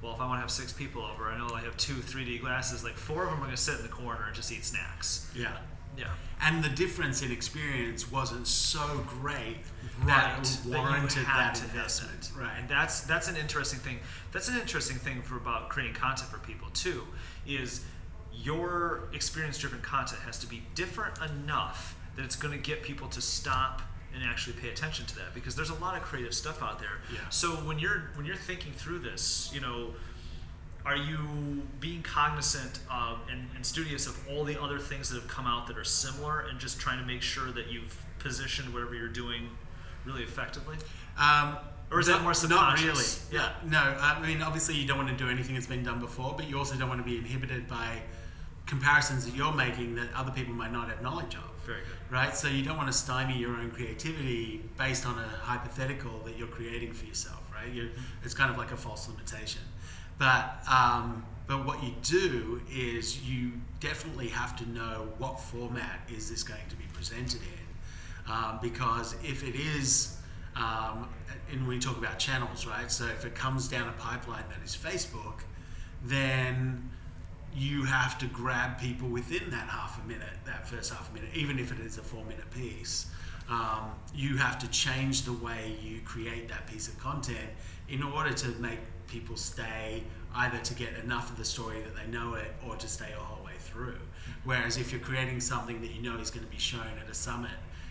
well, 0.02 0.14
if 0.14 0.20
I 0.20 0.26
want 0.26 0.38
to 0.38 0.40
have 0.40 0.50
six 0.50 0.72
people 0.72 1.04
over, 1.04 1.26
I 1.30 1.38
know 1.38 1.54
I 1.54 1.60
have 1.60 1.76
two 1.76 1.94
3D 1.94 2.40
glasses. 2.40 2.82
Like 2.82 2.94
four 2.94 3.22
of 3.22 3.30
them 3.30 3.38
are 3.38 3.42
going 3.42 3.52
to 3.52 3.56
sit 3.56 3.76
in 3.76 3.82
the 3.82 3.88
corner 3.88 4.24
and 4.26 4.34
just 4.34 4.50
eat 4.50 4.64
snacks. 4.64 5.30
Yeah. 5.32 5.56
Yeah. 5.96 6.06
And 6.40 6.62
the 6.64 6.68
difference 6.70 7.22
in 7.22 7.30
experience 7.30 8.10
wasn't 8.10 8.46
so 8.46 9.04
great 9.06 9.58
that 10.06 10.38
Right. 10.38 10.44
That 10.66 10.78
warranted 10.80 11.24
had 11.24 11.54
that 11.54 11.62
investment. 11.62 12.32
that. 12.34 12.40
Right. 12.40 12.52
And 12.58 12.68
that's 12.68 13.02
that's 13.02 13.28
an 13.28 13.36
interesting 13.36 13.78
thing. 13.78 13.98
That's 14.32 14.48
an 14.48 14.58
interesting 14.58 14.96
thing 14.96 15.22
for 15.22 15.36
about 15.36 15.68
creating 15.68 15.94
content 15.94 16.30
for 16.30 16.38
people 16.38 16.68
too. 16.72 17.04
Is 17.46 17.84
your 18.34 19.08
experience-driven 19.12 19.80
content 19.82 20.22
has 20.22 20.38
to 20.38 20.46
be 20.46 20.62
different 20.74 21.18
enough 21.18 21.94
that 22.16 22.24
it's 22.24 22.36
going 22.36 22.52
to 22.52 22.60
get 22.60 22.82
people 22.82 23.08
to 23.08 23.20
stop 23.20 23.82
and 24.14 24.22
actually 24.24 24.54
pay 24.54 24.68
attention 24.68 25.06
to 25.06 25.14
that 25.16 25.34
because 25.34 25.54
there's 25.54 25.70
a 25.70 25.74
lot 25.74 25.96
of 25.96 26.02
creative 26.02 26.34
stuff 26.34 26.62
out 26.62 26.78
there. 26.78 27.00
Yeah. 27.12 27.20
So 27.30 27.48
when 27.50 27.78
you're 27.78 28.10
when 28.14 28.26
you're 28.26 28.36
thinking 28.36 28.72
through 28.72 29.00
this, 29.00 29.50
you 29.54 29.60
know, 29.60 29.90
are 30.84 30.96
you 30.96 31.62
being 31.80 32.02
cognizant 32.02 32.80
of 32.90 33.20
and, 33.30 33.48
and 33.54 33.64
studious 33.64 34.06
of 34.06 34.18
all 34.28 34.44
the 34.44 34.60
other 34.60 34.78
things 34.78 35.08
that 35.10 35.20
have 35.20 35.28
come 35.28 35.46
out 35.46 35.66
that 35.68 35.78
are 35.78 35.84
similar 35.84 36.40
and 36.40 36.58
just 36.58 36.80
trying 36.80 36.98
to 36.98 37.06
make 37.06 37.22
sure 37.22 37.50
that 37.52 37.68
you've 37.70 37.96
positioned 38.18 38.72
whatever 38.74 38.94
you're 38.94 39.08
doing 39.08 39.48
really 40.04 40.22
effectively? 40.22 40.76
Um, 41.18 41.56
Or 41.90 42.00
is 42.00 42.06
that 42.06 42.22
more 42.22 42.32
Not 42.32 42.80
really. 42.82 42.94
subconscious? 42.94 43.28
Yeah. 43.30 43.52
No. 43.66 43.78
I 43.78 44.20
mean, 44.26 44.42
obviously, 44.42 44.74
you 44.76 44.86
don't 44.86 44.96
want 44.96 45.10
to 45.10 45.16
do 45.24 45.30
anything 45.30 45.54
that's 45.54 45.66
been 45.66 45.84
done 45.84 46.00
before, 46.00 46.34
but 46.36 46.48
you 46.48 46.58
also 46.58 46.74
don't 46.76 46.88
want 46.88 47.00
to 47.00 47.08
be 47.08 47.18
inhibited 47.18 47.68
by 47.68 48.00
comparisons 48.66 49.24
that 49.26 49.34
you're 49.34 49.52
making 49.52 49.94
that 49.96 50.08
other 50.16 50.30
people 50.30 50.54
might 50.54 50.72
not 50.72 50.88
have 50.88 51.02
knowledge 51.02 51.34
of. 51.34 51.42
Very 51.66 51.80
good. 51.80 52.14
Right. 52.14 52.34
So 52.34 52.48
you 52.48 52.64
don't 52.64 52.76
want 52.76 52.90
to 52.90 52.96
stymie 52.96 53.36
your 53.36 53.56
own 53.56 53.70
creativity 53.70 54.62
based 54.78 55.06
on 55.06 55.18
a 55.18 55.28
hypothetical 55.42 56.20
that 56.24 56.36
you're 56.38 56.48
creating 56.48 56.92
for 56.92 57.04
yourself. 57.04 57.40
Right. 57.52 57.72
you 57.72 57.90
it's 58.24 58.34
kind 58.34 58.50
of 58.50 58.56
like 58.58 58.72
a 58.72 58.76
false 58.76 59.08
limitation. 59.08 59.62
But 60.18 60.62
um, 60.70 61.24
but 61.46 61.66
what 61.66 61.82
you 61.82 61.92
do 62.02 62.60
is 62.70 63.22
you 63.28 63.52
definitely 63.80 64.28
have 64.28 64.56
to 64.58 64.68
know 64.70 65.08
what 65.18 65.40
format 65.40 66.00
is 66.14 66.30
this 66.30 66.42
going 66.42 66.60
to 66.68 66.76
be 66.76 66.84
presented 66.92 67.40
in, 67.42 68.32
um, 68.32 68.58
because 68.62 69.14
if 69.24 69.46
it 69.46 69.56
is, 69.56 70.16
um, 70.56 71.08
and 71.50 71.66
we 71.66 71.78
talk 71.78 71.98
about 71.98 72.18
channels, 72.18 72.66
right? 72.66 72.90
So 72.90 73.06
if 73.06 73.24
it 73.24 73.34
comes 73.34 73.68
down 73.68 73.88
a 73.88 73.92
pipeline 73.92 74.44
that 74.50 74.64
is 74.64 74.76
Facebook, 74.76 75.40
then 76.04 76.90
you 77.54 77.84
have 77.84 78.18
to 78.18 78.26
grab 78.26 78.78
people 78.78 79.08
within 79.08 79.50
that 79.50 79.68
half 79.68 80.02
a 80.02 80.08
minute, 80.08 80.30
that 80.46 80.66
first 80.66 80.92
half 80.92 81.10
a 81.10 81.14
minute, 81.14 81.30
even 81.34 81.58
if 81.58 81.70
it 81.72 81.80
is 81.80 81.98
a 81.98 82.02
four 82.02 82.24
minute 82.24 82.50
piece. 82.50 83.06
Um, 83.50 83.90
you 84.14 84.36
have 84.36 84.58
to 84.60 84.68
change 84.68 85.22
the 85.22 85.32
way 85.32 85.76
you 85.82 86.00
create 86.04 86.48
that 86.48 86.66
piece 86.66 86.88
of 86.88 86.98
content 86.98 87.50
in 87.88 88.02
order 88.02 88.32
to 88.32 88.48
make 88.60 88.78
people 89.12 89.36
stay, 89.36 90.02
either 90.34 90.58
to 90.58 90.74
get 90.74 90.94
enough 91.04 91.30
of 91.30 91.36
the 91.36 91.44
story 91.44 91.82
that 91.82 91.94
they 91.94 92.10
know 92.10 92.34
it 92.34 92.54
or 92.66 92.74
to 92.76 92.88
stay 92.88 93.12
a 93.14 93.20
whole 93.20 93.44
way 93.44 93.52
through. 93.58 93.98
Whereas 94.44 94.78
if 94.78 94.90
you're 94.90 95.00
creating 95.00 95.40
something 95.40 95.82
that 95.82 95.90
you 95.92 96.00
know 96.00 96.18
is 96.18 96.30
going 96.30 96.44
to 96.44 96.50
be 96.50 96.58
shown 96.58 96.86
at 97.00 97.10
a 97.10 97.14
summit, 97.14 97.50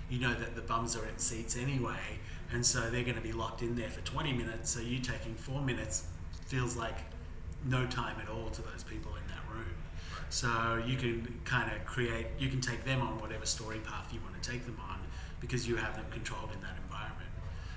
you 0.09 0.19
know 0.19 0.33
that 0.33 0.55
the 0.55 0.61
bums 0.61 0.97
are 0.97 1.07
in 1.07 1.17
seats 1.17 1.55
anyway, 1.55 2.19
and 2.51 2.65
so 2.65 2.89
they're 2.89 3.03
going 3.03 3.15
to 3.15 3.21
be 3.21 3.31
locked 3.31 3.61
in 3.61 3.75
there 3.75 3.89
for 3.89 4.01
20 4.01 4.33
minutes. 4.33 4.71
So 4.71 4.79
you 4.81 4.99
taking 4.99 5.35
four 5.35 5.61
minutes 5.61 6.07
feels 6.47 6.75
like 6.75 6.97
no 7.65 7.85
time 7.85 8.15
at 8.19 8.27
all 8.27 8.49
to 8.49 8.61
those 8.63 8.83
people 8.83 9.11
in 9.15 9.27
that 9.27 9.55
room. 9.55 9.75
So 10.29 10.83
you 10.85 10.97
can 10.97 11.39
kind 11.45 11.71
of 11.71 11.85
create, 11.85 12.27
you 12.39 12.49
can 12.49 12.61
take 12.61 12.83
them 12.83 13.01
on 13.01 13.19
whatever 13.19 13.45
story 13.45 13.79
path 13.79 14.11
you 14.11 14.19
want 14.21 14.41
to 14.41 14.49
take 14.49 14.65
them 14.65 14.77
on 14.89 14.99
because 15.39 15.67
you 15.67 15.75
have 15.75 15.95
them 15.95 16.05
controlled 16.11 16.49
in 16.53 16.61
that 16.61 16.75
environment. 16.83 17.29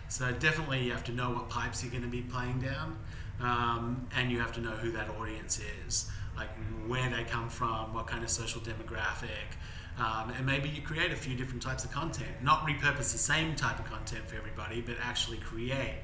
So 0.08 0.30
definitely 0.32 0.84
you 0.84 0.92
have 0.92 1.04
to 1.04 1.12
know 1.12 1.30
what 1.30 1.48
pipes 1.48 1.82
you're 1.82 1.90
going 1.90 2.04
to 2.04 2.08
be 2.08 2.22
playing 2.22 2.60
down, 2.60 2.96
um, 3.40 4.06
and 4.16 4.30
you 4.30 4.38
have 4.40 4.52
to 4.52 4.60
know 4.60 4.70
who 4.70 4.90
that 4.92 5.08
audience 5.10 5.60
is, 5.86 6.10
like 6.36 6.48
where 6.86 7.08
they 7.10 7.24
come 7.24 7.48
from, 7.48 7.92
what 7.94 8.06
kind 8.06 8.22
of 8.24 8.30
social 8.30 8.60
demographic. 8.60 9.56
Um, 9.98 10.30
and 10.36 10.44
maybe 10.44 10.68
you 10.68 10.82
create 10.82 11.12
a 11.12 11.16
few 11.16 11.36
different 11.36 11.62
types 11.62 11.84
of 11.84 11.92
content, 11.92 12.30
not 12.42 12.66
repurpose 12.66 13.12
the 13.12 13.18
same 13.18 13.54
type 13.54 13.78
of 13.78 13.84
content 13.84 14.26
for 14.26 14.36
everybody, 14.36 14.80
but 14.80 14.96
actually 15.00 15.38
create 15.38 15.98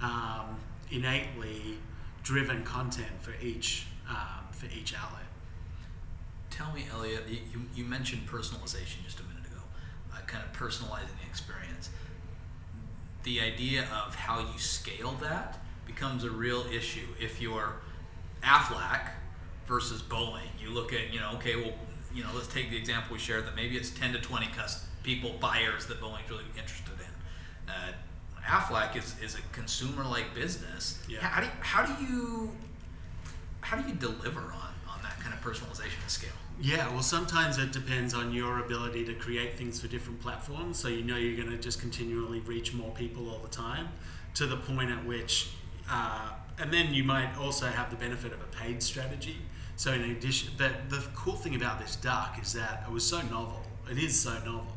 um, 0.00 0.60
innately 0.90 1.78
driven 2.22 2.62
content 2.62 3.10
for 3.20 3.32
each 3.42 3.86
um, 4.08 4.44
for 4.52 4.66
each 4.66 4.94
outlet. 4.94 5.22
tell 6.50 6.72
me, 6.72 6.84
Elliot, 6.92 7.24
you, 7.28 7.62
you- 7.74 7.84
mentioned 7.84 8.26
personalization 8.28 9.02
just 9.04 9.18
a 9.20 9.22
minute 9.24 9.44
ago, 9.46 9.60
uh, 10.12 10.18
kind 10.26 10.44
of 10.44 10.52
personalizing 10.52 11.16
the 11.20 11.26
experience. 11.28 11.90
The 13.22 13.40
idea 13.40 13.86
of 14.04 14.14
how 14.14 14.40
you 14.40 14.58
scale 14.58 15.12
that 15.20 15.58
becomes 15.86 16.24
a 16.24 16.30
real 16.30 16.64
issue 16.72 17.06
if 17.20 17.40
you're 17.40 17.74
Aflac 18.42 19.10
versus 19.66 20.02
Boeing. 20.02 20.48
You 20.60 20.70
look 20.70 20.92
at, 20.92 21.12
you 21.12 21.20
know, 21.20 21.32
okay, 21.34 21.56
well, 21.56 21.72
you 22.14 22.22
know, 22.22 22.30
let's 22.34 22.48
take 22.48 22.70
the 22.70 22.76
example 22.76 23.14
we 23.14 23.18
shared 23.18 23.46
that 23.46 23.56
maybe 23.56 23.76
it's 23.76 23.90
10 23.90 24.12
to 24.12 24.20
20 24.20 24.46
cus- 24.48 24.86
people, 25.02 25.34
buyers 25.40 25.86
that 25.86 26.00
Boeing's 26.00 26.30
really 26.30 26.44
interested 26.56 26.94
in. 26.98 27.72
Uh, 27.72 27.92
Aflac 28.44 28.96
is, 28.96 29.14
is 29.22 29.36
a 29.36 29.42
consumer-like 29.52 30.34
business. 30.34 31.02
Yeah. 31.08 31.20
How 31.20 31.40
do 31.40 31.46
you, 31.46 31.52
how 31.60 31.86
do 31.86 32.04
you 32.04 32.52
how 33.60 33.76
do 33.80 33.88
you 33.88 33.94
deliver 33.94 34.40
on, 34.40 34.74
on 34.88 35.00
that 35.02 35.18
kind 35.20 35.32
of 35.32 35.40
personalization 35.40 36.08
scale? 36.08 36.32
Yeah, 36.60 36.88
well, 36.90 37.02
sometimes 37.02 37.58
it 37.58 37.72
depends 37.72 38.12
on 38.12 38.32
your 38.34 38.58
ability 38.60 39.04
to 39.06 39.14
create 39.14 39.56
things 39.56 39.80
for 39.80 39.88
different 39.88 40.20
platforms. 40.20 40.78
So 40.78 40.88
you 40.88 41.02
know 41.02 41.16
you're 41.16 41.36
going 41.36 41.56
to 41.56 41.62
just 41.62 41.80
continually 41.80 42.40
reach 42.40 42.74
more 42.74 42.90
people 42.90 43.30
all 43.30 43.38
the 43.38 43.48
time 43.48 43.88
to 44.34 44.46
the 44.46 44.56
point 44.56 44.90
at 44.90 45.04
which, 45.06 45.50
uh, 45.92 46.30
and 46.58 46.72
then 46.72 46.94
you 46.94 47.04
might 47.04 47.36
also 47.38 47.66
have 47.66 47.90
the 47.90 47.96
benefit 47.96 48.32
of 48.32 48.40
a 48.40 48.46
paid 48.46 48.82
strategy. 48.82 49.36
So 49.76 49.92
in 49.92 50.02
addition, 50.02 50.52
but 50.56 50.88
the 50.88 51.04
cool 51.14 51.34
thing 51.34 51.54
about 51.54 51.78
this 51.78 51.96
duck 51.96 52.38
is 52.40 52.52
that 52.54 52.84
it 52.86 52.92
was 52.92 53.06
so 53.06 53.20
novel. 53.22 53.62
It 53.90 53.98
is 53.98 54.18
so 54.18 54.32
novel 54.44 54.72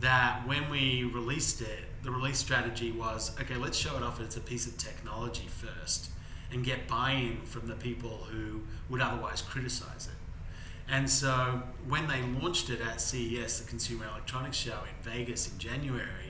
that 0.00 0.46
when 0.46 0.70
we 0.70 1.04
released 1.04 1.60
it, 1.60 1.80
the 2.02 2.10
release 2.10 2.38
strategy 2.38 2.92
was 2.92 3.32
okay. 3.40 3.56
Let's 3.56 3.78
show 3.78 3.96
it 3.96 4.02
off 4.02 4.20
as 4.20 4.36
a 4.36 4.40
piece 4.40 4.66
of 4.66 4.76
technology 4.78 5.48
first, 5.48 6.10
and 6.52 6.64
get 6.64 6.86
buy-in 6.86 7.40
from 7.44 7.66
the 7.66 7.74
people 7.74 8.26
who 8.30 8.60
would 8.90 9.00
otherwise 9.00 9.42
criticize 9.42 10.06
it. 10.06 10.92
And 10.92 11.08
so 11.08 11.62
when 11.88 12.06
they 12.06 12.22
launched 12.40 12.68
it 12.70 12.80
at 12.80 13.00
CES, 13.00 13.60
the 13.60 13.68
Consumer 13.68 14.06
Electronics 14.06 14.56
Show 14.56 14.78
in 14.82 15.10
Vegas 15.10 15.50
in 15.50 15.58
January, 15.58 16.23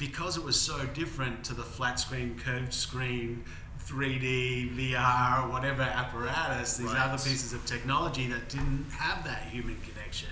because 0.00 0.38
it 0.38 0.42
was 0.42 0.58
so 0.58 0.84
different 0.94 1.44
to 1.44 1.52
the 1.54 1.62
flat 1.62 2.00
screen, 2.00 2.40
curved 2.42 2.72
screen, 2.72 3.44
3D, 3.84 4.74
VR, 4.74 5.48
whatever 5.50 5.82
apparatus, 5.82 6.78
these 6.78 6.86
Right. 6.86 7.02
other 7.02 7.22
pieces 7.22 7.52
of 7.52 7.64
technology 7.66 8.26
that 8.28 8.48
didn't 8.48 8.90
have 8.92 9.22
that 9.24 9.42
human 9.42 9.78
connection 9.82 10.30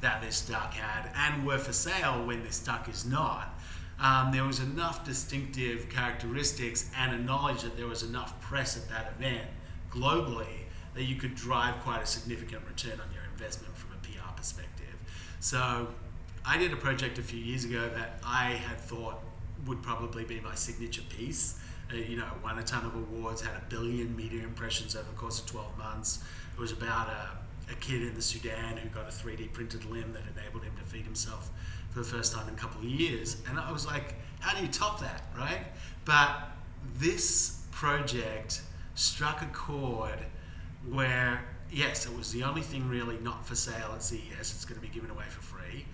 that 0.00 0.22
this 0.22 0.40
duck 0.40 0.72
had 0.72 1.10
and 1.14 1.46
were 1.46 1.58
for 1.58 1.74
sale 1.74 2.24
when 2.24 2.42
this 2.42 2.58
duck 2.58 2.88
is 2.88 3.04
not. 3.04 3.54
Um, 4.00 4.32
there 4.32 4.44
was 4.44 4.60
enough 4.60 5.04
distinctive 5.04 5.90
characteristics 5.90 6.90
and 6.96 7.14
a 7.14 7.18
knowledge 7.18 7.62
that 7.62 7.76
there 7.76 7.86
was 7.86 8.02
enough 8.02 8.40
press 8.40 8.76
at 8.78 8.88
that 8.88 9.12
event 9.18 9.46
globally 9.92 10.64
that 10.94 11.04
you 11.04 11.16
could 11.16 11.34
drive 11.34 11.78
quite 11.80 12.02
a 12.02 12.06
significant 12.06 12.66
return 12.66 12.98
on 12.98 13.12
your 13.12 13.24
investment 13.32 13.76
from 13.76 13.90
a 13.92 13.96
PR 13.96 14.32
perspective. 14.34 14.94
So 15.40 15.88
I 16.44 16.58
did 16.58 16.72
a 16.72 16.76
project 16.76 17.18
a 17.18 17.22
few 17.22 17.38
years 17.38 17.64
ago 17.64 17.88
that 17.94 18.18
I 18.24 18.50
had 18.50 18.78
thought 18.78 19.20
would 19.66 19.82
probably 19.82 20.24
be 20.24 20.40
my 20.40 20.54
signature 20.54 21.02
piece. 21.08 21.58
Uh, 21.92 21.96
you 21.96 22.16
know, 22.16 22.26
won 22.42 22.58
a 22.58 22.62
ton 22.62 22.84
of 22.84 22.94
awards, 22.96 23.42
had 23.42 23.54
a 23.54 23.62
billion 23.68 24.16
media 24.16 24.42
impressions 24.42 24.96
over 24.96 25.08
the 25.08 25.16
course 25.16 25.40
of 25.40 25.46
12 25.46 25.78
months. 25.78 26.24
It 26.54 26.60
was 26.60 26.72
about 26.72 27.08
a, 27.08 27.72
a 27.72 27.74
kid 27.76 28.02
in 28.02 28.14
the 28.14 28.22
Sudan 28.22 28.76
who 28.76 28.88
got 28.88 29.04
a 29.04 29.12
3D 29.12 29.52
printed 29.52 29.84
limb 29.84 30.12
that 30.14 30.22
enabled 30.36 30.64
him 30.64 30.72
to 30.78 30.84
feed 30.84 31.04
himself 31.04 31.50
for 31.90 32.00
the 32.00 32.04
first 32.04 32.32
time 32.32 32.48
in 32.48 32.54
a 32.54 32.56
couple 32.56 32.80
of 32.80 32.86
years. 32.86 33.36
And 33.48 33.58
I 33.58 33.70
was 33.70 33.86
like, 33.86 34.14
how 34.40 34.56
do 34.56 34.64
you 34.64 34.70
top 34.70 35.00
that, 35.00 35.22
right? 35.36 35.66
But 36.04 36.50
this 36.96 37.62
project 37.70 38.62
struck 38.94 39.42
a 39.42 39.46
chord 39.46 40.18
where, 40.88 41.44
yes, 41.70 42.06
it 42.06 42.16
was 42.16 42.32
the 42.32 42.42
only 42.42 42.62
thing 42.62 42.88
really 42.88 43.18
not 43.18 43.46
for 43.46 43.54
sale 43.54 43.92
at 43.94 44.02
CES. 44.02 44.40
It's 44.40 44.64
going 44.64 44.80
to 44.80 44.86
be 44.86 44.92
given 44.92 45.10
away 45.10 45.24
for 45.28 45.42
free. 45.42 45.84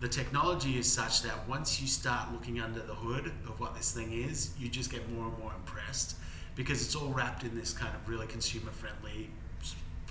The 0.00 0.08
technology 0.08 0.78
is 0.78 0.90
such 0.92 1.22
that 1.22 1.48
once 1.48 1.80
you 1.80 1.86
start 1.86 2.30
looking 2.32 2.60
under 2.60 2.80
the 2.80 2.94
hood 2.94 3.26
of 3.48 3.58
what 3.60 3.74
this 3.74 3.92
thing 3.92 4.12
is, 4.12 4.50
you 4.58 4.68
just 4.68 4.90
get 4.90 5.08
more 5.10 5.26
and 5.28 5.38
more 5.38 5.52
impressed 5.54 6.16
because 6.54 6.82
it's 6.84 6.94
all 6.94 7.08
wrapped 7.08 7.44
in 7.44 7.56
this 7.56 7.72
kind 7.72 7.94
of 7.94 8.06
really 8.08 8.26
consumer 8.26 8.70
friendly 8.70 9.30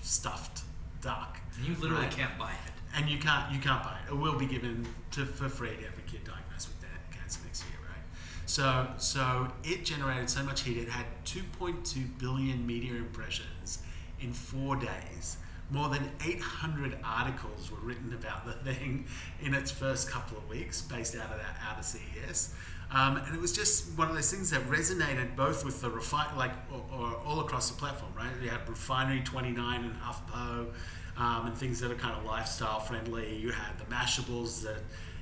stuffed 0.01 0.61
duck. 1.01 1.39
And 1.57 1.67
you 1.67 1.75
literally 1.75 2.03
right? 2.03 2.11
can't 2.11 2.37
buy 2.37 2.51
it. 2.51 2.71
and 2.95 3.09
you 3.09 3.17
can't 3.19 3.51
you 3.53 3.59
can't 3.59 3.83
buy 3.83 3.95
it. 4.05 4.11
It 4.11 4.17
will 4.17 4.37
be 4.37 4.45
given 4.47 4.87
to 5.11 5.25
for 5.25 5.49
free 5.49 5.69
to 5.69 5.85
every 5.85 6.03
kid 6.07 6.23
diagnosed 6.23 6.69
with 6.69 6.81
that 6.81 7.11
cancer 7.11 7.39
next 7.45 7.63
year, 7.69 7.79
right? 7.87 8.03
So 8.47 8.87
so 8.97 9.47
it 9.63 9.85
generated 9.85 10.29
so 10.29 10.43
much 10.43 10.61
heat. 10.61 10.77
It 10.77 10.89
had 10.89 11.05
2.2 11.25 12.17
billion 12.19 12.65
media 12.65 12.93
impressions 12.93 13.79
in 14.19 14.33
four 14.33 14.75
days. 14.75 15.37
More 15.71 15.89
than 15.89 16.11
800 16.23 16.99
articles 17.03 17.71
were 17.71 17.79
written 17.79 18.13
about 18.13 18.45
the 18.45 18.53
thing 18.71 19.05
in 19.41 19.53
its 19.53 19.71
first 19.71 20.09
couple 20.09 20.37
of 20.37 20.47
weeks, 20.47 20.81
based 20.81 21.15
out 21.15 21.31
of 21.31 21.37
that 21.37 21.57
out 21.67 21.79
of 21.79 21.85
CES. 21.85 22.53
Um, 22.91 23.17
and 23.17 23.35
it 23.35 23.41
was 23.41 23.51
just 23.51 23.97
one 23.97 24.09
of 24.09 24.15
those 24.15 24.31
things 24.31 24.51
that 24.51 24.61
resonated 24.69 25.35
both 25.35 25.65
with 25.65 25.81
the 25.81 25.89
refine, 25.89 26.35
like, 26.37 26.51
or, 26.71 26.85
or 26.93 27.15
all 27.25 27.39
across 27.39 27.69
the 27.69 27.77
platform, 27.77 28.11
right? 28.15 28.29
You 28.41 28.49
had 28.49 28.67
Refinery 28.69 29.21
29 29.21 29.83
and 29.83 29.95
HuffPo, 29.95 30.71
um, 31.17 31.47
and 31.47 31.55
things 31.55 31.79
that 31.79 31.91
are 31.91 31.95
kind 31.95 32.15
of 32.15 32.25
lifestyle 32.25 32.79
friendly. 32.79 33.35
You 33.37 33.51
had 33.51 33.77
the 33.79 33.85
Mashables, 33.85 34.61
the 34.61 34.77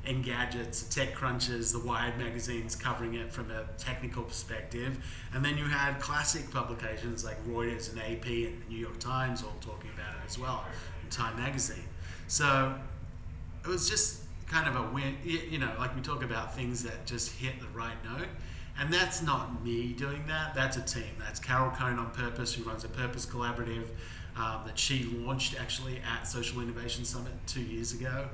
Engadgets, 0.05 0.88
the 0.88 0.93
Tech 0.93 1.15
Crunches, 1.15 1.72
the 1.72 1.79
Wired 1.79 2.17
magazines 2.17 2.75
covering 2.75 3.15
it 3.15 3.31
from 3.31 3.50
a 3.51 3.63
technical 3.77 4.24
perspective, 4.24 4.98
and 5.33 5.43
then 5.43 5.57
you 5.57 5.65
had 5.65 6.00
classic 6.00 6.50
publications 6.51 7.24
like 7.24 7.43
Reuters 7.45 7.91
and 7.91 8.00
AP 8.00 8.25
and 8.25 8.62
the 8.62 8.69
New 8.69 8.77
York 8.79 9.00
Times 9.00 9.43
all 9.43 9.55
talking 9.62 9.89
about 9.95 10.15
it 10.15 10.25
as 10.27 10.38
well, 10.38 10.65
and 11.01 11.12
Time 11.12 11.38
Magazine. 11.38 11.86
So 12.27 12.75
it 13.63 13.67
was 13.67 13.89
just 13.89 14.24
kind 14.48 14.67
of 14.67 14.75
a 14.75 14.91
win. 14.93 15.15
You 15.24 15.60
know, 15.60 15.72
like 15.79 15.95
we 15.95 16.01
talk 16.01 16.24
about 16.24 16.55
things 16.55 16.83
that 16.83 17.05
just 17.05 17.31
hit 17.31 17.60
the 17.60 17.67
right 17.67 17.98
note. 18.03 18.27
And 18.79 18.91
that's 18.91 19.22
not 19.22 19.63
me 19.63 19.93
doing 19.93 20.25
that. 20.27 20.55
That's 20.55 20.77
a 20.77 20.81
team. 20.81 21.13
That's 21.19 21.39
Carol 21.39 21.69
Cone 21.72 22.00
on 22.00 22.10
Purpose, 22.10 22.53
who 22.53 22.63
runs 22.63 22.83
a 22.83 22.88
Purpose 22.88 23.24
Collaborative 23.25 23.86
um, 24.36 24.62
that 24.65 24.77
she 24.77 25.03
launched 25.03 25.60
actually 25.62 26.01
at 26.12 26.27
Social 26.27 26.62
Innovation 26.62 27.05
Summit 27.05 27.33
two 27.45 27.62
years 27.62 27.93
ago. 27.93 28.27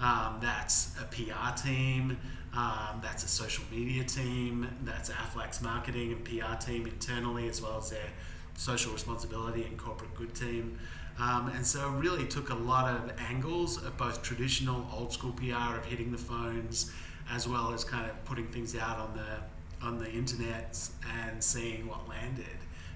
Um, 0.00 0.38
that's 0.40 0.94
a 1.00 1.04
PR 1.04 1.54
team. 1.56 2.18
Um, 2.54 3.00
that's 3.02 3.24
a 3.24 3.28
social 3.28 3.64
media 3.70 4.04
team. 4.04 4.68
That's 4.82 5.10
Aflac's 5.10 5.60
marketing 5.60 6.12
and 6.12 6.24
PR 6.24 6.54
team 6.58 6.86
internally, 6.86 7.48
as 7.48 7.60
well 7.60 7.78
as 7.78 7.90
their 7.90 8.08
social 8.56 8.92
responsibility 8.92 9.64
and 9.64 9.76
corporate 9.76 10.14
good 10.14 10.34
team. 10.34 10.78
Um, 11.18 11.50
and 11.54 11.66
so 11.66 11.94
it 11.94 11.98
really 11.98 12.26
took 12.26 12.50
a 12.50 12.54
lot 12.54 12.94
of 12.94 13.12
angles 13.30 13.82
of 13.82 13.96
both 13.96 14.22
traditional 14.22 14.86
old 14.92 15.12
school 15.12 15.32
PR 15.32 15.76
of 15.76 15.84
hitting 15.84 16.12
the 16.12 16.18
phones 16.18 16.92
as 17.30 17.48
well 17.48 17.72
as 17.72 17.84
kind 17.84 18.08
of 18.08 18.24
putting 18.24 18.46
things 18.46 18.76
out 18.76 18.98
on 18.98 19.16
the 19.16 19.86
on 19.86 19.98
the 19.98 20.10
internet 20.10 20.78
and 21.22 21.42
seeing 21.42 21.86
what 21.86 22.08
landed. 22.08 22.46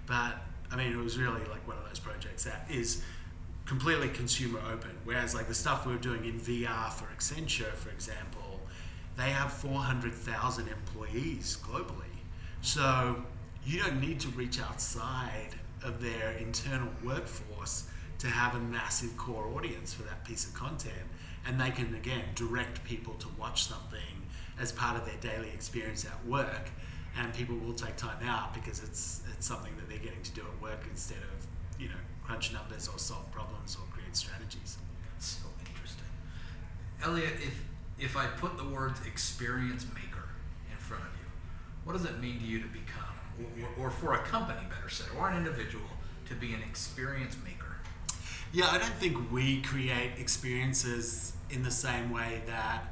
But 0.06 0.36
I 0.70 0.76
mean 0.76 0.92
it 0.92 0.98
was 0.98 1.18
really 1.18 1.44
like 1.46 1.66
one 1.66 1.76
of 1.76 1.84
those 1.86 1.98
projects 1.98 2.44
that 2.44 2.66
is 2.70 3.02
completely 3.70 4.08
consumer 4.08 4.58
open. 4.72 4.90
Whereas 5.04 5.32
like 5.32 5.46
the 5.46 5.54
stuff 5.54 5.86
we 5.86 5.92
were 5.92 5.98
doing 6.00 6.24
in 6.24 6.40
VR 6.40 6.92
for 6.92 7.04
Accenture, 7.16 7.72
for 7.74 7.90
example, 7.90 8.58
they 9.16 9.30
have 9.30 9.52
400,000 9.52 10.66
employees 10.66 11.56
globally. 11.62 12.16
So 12.62 13.22
you 13.64 13.78
don't 13.78 14.00
need 14.00 14.18
to 14.20 14.28
reach 14.30 14.60
outside 14.60 15.54
of 15.84 16.02
their 16.02 16.32
internal 16.32 16.88
workforce 17.04 17.84
to 18.18 18.26
have 18.26 18.56
a 18.56 18.58
massive 18.58 19.16
core 19.16 19.46
audience 19.54 19.94
for 19.94 20.02
that 20.02 20.24
piece 20.24 20.48
of 20.48 20.52
content. 20.52 21.06
And 21.46 21.60
they 21.60 21.70
can, 21.70 21.94
again, 21.94 22.24
direct 22.34 22.82
people 22.82 23.14
to 23.20 23.28
watch 23.38 23.68
something 23.68 24.16
as 24.58 24.72
part 24.72 24.96
of 24.96 25.06
their 25.06 25.20
daily 25.20 25.50
experience 25.54 26.04
at 26.04 26.26
work. 26.26 26.70
And 27.16 27.32
people 27.32 27.56
will 27.56 27.74
take 27.74 27.94
time 27.94 28.20
out 28.26 28.52
because 28.52 28.82
it's, 28.82 29.22
it's 29.32 29.46
something 29.46 29.76
that 29.76 29.88
they're 29.88 29.98
getting 29.98 30.22
to 30.24 30.32
do 30.32 30.40
at 30.40 30.60
work 30.60 30.80
instead 30.90 31.18
of, 31.18 31.46
you 31.80 31.88
know, 31.88 31.94
crunch 32.30 32.52
numbers 32.52 32.88
or 32.88 32.96
solve 32.96 33.28
problems 33.32 33.76
or 33.76 33.92
create 33.92 34.14
strategies. 34.14 34.78
That's 35.12 35.26
so 35.26 35.48
interesting. 35.66 36.04
Elliot, 37.02 37.32
if 37.42 37.60
if 37.98 38.16
I 38.16 38.26
put 38.26 38.56
the 38.56 38.64
words 38.64 39.00
experience 39.04 39.84
maker 39.92 40.28
in 40.70 40.78
front 40.78 41.02
of 41.02 41.10
you, 41.18 41.26
what 41.84 41.94
does 41.94 42.04
it 42.04 42.18
mean 42.20 42.38
to 42.38 42.46
you 42.46 42.60
to 42.60 42.68
become, 42.68 43.14
or, 43.38 43.84
or, 43.84 43.88
or 43.88 43.90
for 43.90 44.14
a 44.14 44.22
company, 44.22 44.60
better 44.70 44.88
said, 44.88 45.08
or 45.18 45.28
an 45.28 45.36
individual 45.36 45.84
to 46.28 46.34
be 46.34 46.54
an 46.54 46.62
experience 46.62 47.36
maker? 47.44 47.76
Yeah, 48.52 48.68
I 48.70 48.78
don't 48.78 48.94
think 48.94 49.30
we 49.30 49.60
create 49.60 50.12
experiences 50.18 51.34
in 51.50 51.62
the 51.62 51.70
same 51.70 52.10
way 52.10 52.42
that 52.46 52.84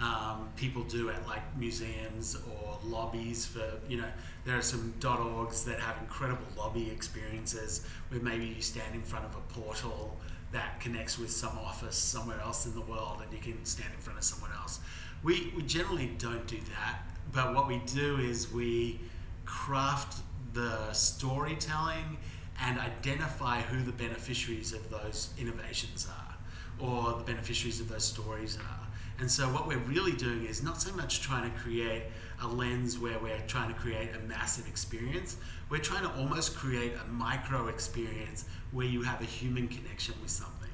um, 0.00 0.48
people 0.56 0.82
do 0.82 1.08
at 1.10 1.26
like 1.26 1.42
museums 1.56 2.36
or 2.50 2.78
lobbies 2.84 3.46
for, 3.46 3.64
you 3.88 3.96
know, 3.98 4.08
there 4.44 4.56
are 4.58 4.62
some 4.62 4.92
.orgs 5.00 5.64
that 5.64 5.78
have 5.78 5.96
incredible 5.98 6.46
lobby 6.56 6.90
experiences 6.90 7.86
where 8.08 8.20
maybe 8.20 8.44
you 8.46 8.60
stand 8.60 8.94
in 8.94 9.02
front 9.02 9.24
of 9.24 9.34
a 9.36 9.40
portal 9.52 10.16
that 10.52 10.80
connects 10.80 11.18
with 11.18 11.30
some 11.30 11.56
office 11.58 11.96
somewhere 11.96 12.40
else 12.40 12.66
in 12.66 12.74
the 12.74 12.80
world 12.80 13.22
and 13.22 13.32
you 13.32 13.38
can 13.38 13.64
stand 13.64 13.92
in 13.94 14.00
front 14.00 14.18
of 14.18 14.24
someone 14.24 14.50
else. 14.60 14.80
We, 15.22 15.52
we 15.56 15.62
generally 15.62 16.10
don't 16.18 16.46
do 16.46 16.58
that, 16.58 16.98
but 17.32 17.54
what 17.54 17.66
we 17.68 17.78
do 17.86 18.18
is 18.18 18.52
we 18.52 19.00
craft 19.44 20.22
the 20.52 20.92
storytelling 20.92 22.18
and 22.60 22.78
identify 22.78 23.60
who 23.62 23.82
the 23.82 23.92
beneficiaries 23.92 24.72
of 24.72 24.88
those 24.90 25.30
innovations 25.38 26.06
are. 26.08 26.34
or 26.78 27.12
the 27.18 27.24
beneficiaries 27.24 27.80
of 27.80 27.88
those 27.88 28.04
stories 28.04 28.58
are. 28.58 28.83
And 29.18 29.30
so, 29.30 29.44
what 29.44 29.68
we're 29.68 29.78
really 29.78 30.12
doing 30.12 30.44
is 30.44 30.62
not 30.62 30.82
so 30.82 30.92
much 30.94 31.20
trying 31.20 31.50
to 31.50 31.56
create 31.58 32.02
a 32.42 32.48
lens 32.48 32.98
where 32.98 33.18
we're 33.20 33.40
trying 33.46 33.72
to 33.72 33.78
create 33.78 34.10
a 34.14 34.18
massive 34.26 34.66
experience. 34.66 35.36
We're 35.70 35.78
trying 35.78 36.02
to 36.02 36.12
almost 36.16 36.56
create 36.56 36.92
a 36.94 37.08
micro 37.08 37.68
experience 37.68 38.44
where 38.72 38.86
you 38.86 39.02
have 39.02 39.20
a 39.20 39.24
human 39.24 39.68
connection 39.68 40.14
with 40.20 40.30
something. 40.30 40.70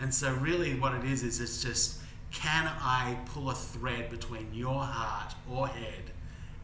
And 0.00 0.14
so, 0.14 0.32
really, 0.34 0.74
what 0.78 0.94
it 0.94 1.04
is 1.04 1.22
is 1.24 1.40
it's 1.40 1.62
just 1.62 2.00
can 2.30 2.70
I 2.80 3.18
pull 3.26 3.50
a 3.50 3.54
thread 3.54 4.08
between 4.08 4.54
your 4.54 4.82
heart 4.82 5.34
or 5.50 5.66
head 5.66 6.12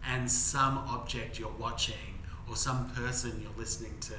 and 0.06 0.30
some 0.30 0.78
object 0.78 1.40
you're 1.40 1.50
watching 1.58 2.20
or 2.48 2.54
some 2.54 2.88
person 2.90 3.40
you're 3.42 3.58
listening 3.58 3.94
to? 4.00 4.14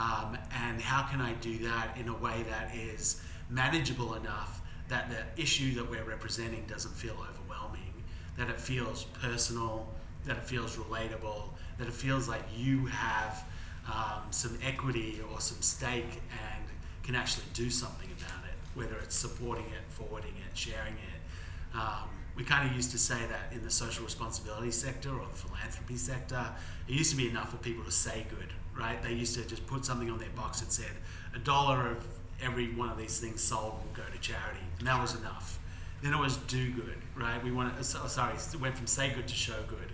Um, 0.00 0.36
and 0.52 0.80
how 0.80 1.04
can 1.04 1.22
I 1.22 1.32
do 1.34 1.58
that 1.58 1.96
in 1.98 2.08
a 2.08 2.14
way 2.14 2.44
that 2.50 2.74
is 2.74 3.22
manageable 3.48 4.14
enough 4.14 4.60
that 4.88 5.10
the 5.10 5.42
issue 5.42 5.74
that 5.74 5.88
we're 5.88 6.04
representing 6.04 6.64
doesn't 6.66 6.94
feel 6.94 7.14
overwhelming, 7.30 7.92
that 8.36 8.48
it 8.48 8.60
feels 8.60 9.04
personal, 9.04 9.86
that 10.24 10.36
it 10.36 10.46
feels 10.46 10.76
relatable, 10.76 11.44
that 11.78 11.86
it 11.86 11.92
feels 11.92 12.28
like 12.28 12.42
you 12.56 12.86
have 12.86 13.44
um, 13.86 14.22
some 14.30 14.58
equity 14.64 15.20
or 15.30 15.40
some 15.40 15.60
stake 15.60 16.20
and 16.30 16.64
can 17.02 17.14
actually 17.14 17.44
do 17.54 17.70
something 17.70 18.08
about 18.18 18.44
it, 18.44 18.54
whether 18.74 18.96
it's 19.02 19.14
supporting 19.14 19.64
it, 19.64 19.82
forwarding 19.88 20.34
it, 20.46 20.56
sharing 20.56 20.94
it. 20.94 21.76
Um, 21.76 22.08
we 22.36 22.44
kind 22.44 22.68
of 22.68 22.76
used 22.76 22.92
to 22.92 22.98
say 22.98 23.18
that 23.28 23.52
in 23.52 23.64
the 23.64 23.70
social 23.70 24.04
responsibility 24.04 24.70
sector 24.70 25.10
or 25.10 25.26
the 25.26 25.36
philanthropy 25.36 25.96
sector, 25.96 26.44
it 26.86 26.94
used 26.94 27.10
to 27.10 27.16
be 27.16 27.28
enough 27.28 27.50
for 27.50 27.56
people 27.56 27.84
to 27.84 27.90
say 27.90 28.26
good, 28.30 28.52
right? 28.78 29.02
They 29.02 29.12
used 29.12 29.34
to 29.34 29.44
just 29.44 29.66
put 29.66 29.84
something 29.84 30.10
on 30.10 30.18
their 30.18 30.30
box 30.30 30.60
that 30.60 30.70
said 30.70 30.92
a 31.34 31.38
dollar 31.38 31.90
of 31.90 32.06
every 32.42 32.72
one 32.74 32.88
of 32.88 32.98
these 32.98 33.18
things 33.18 33.42
sold 33.42 33.74
will 33.74 33.92
go 33.94 34.02
to 34.10 34.18
charity, 34.20 34.60
and 34.78 34.86
that 34.86 35.00
was 35.00 35.14
enough. 35.14 35.58
Then 36.02 36.12
it 36.12 36.18
was 36.18 36.36
do 36.36 36.70
good, 36.72 36.98
right? 37.16 37.42
We 37.42 37.50
wanted, 37.50 37.84
so, 37.84 38.06
sorry, 38.06 38.34
it 38.34 38.60
went 38.60 38.76
from 38.76 38.86
say 38.86 39.10
good 39.10 39.26
to 39.26 39.34
show 39.34 39.60
good, 39.66 39.92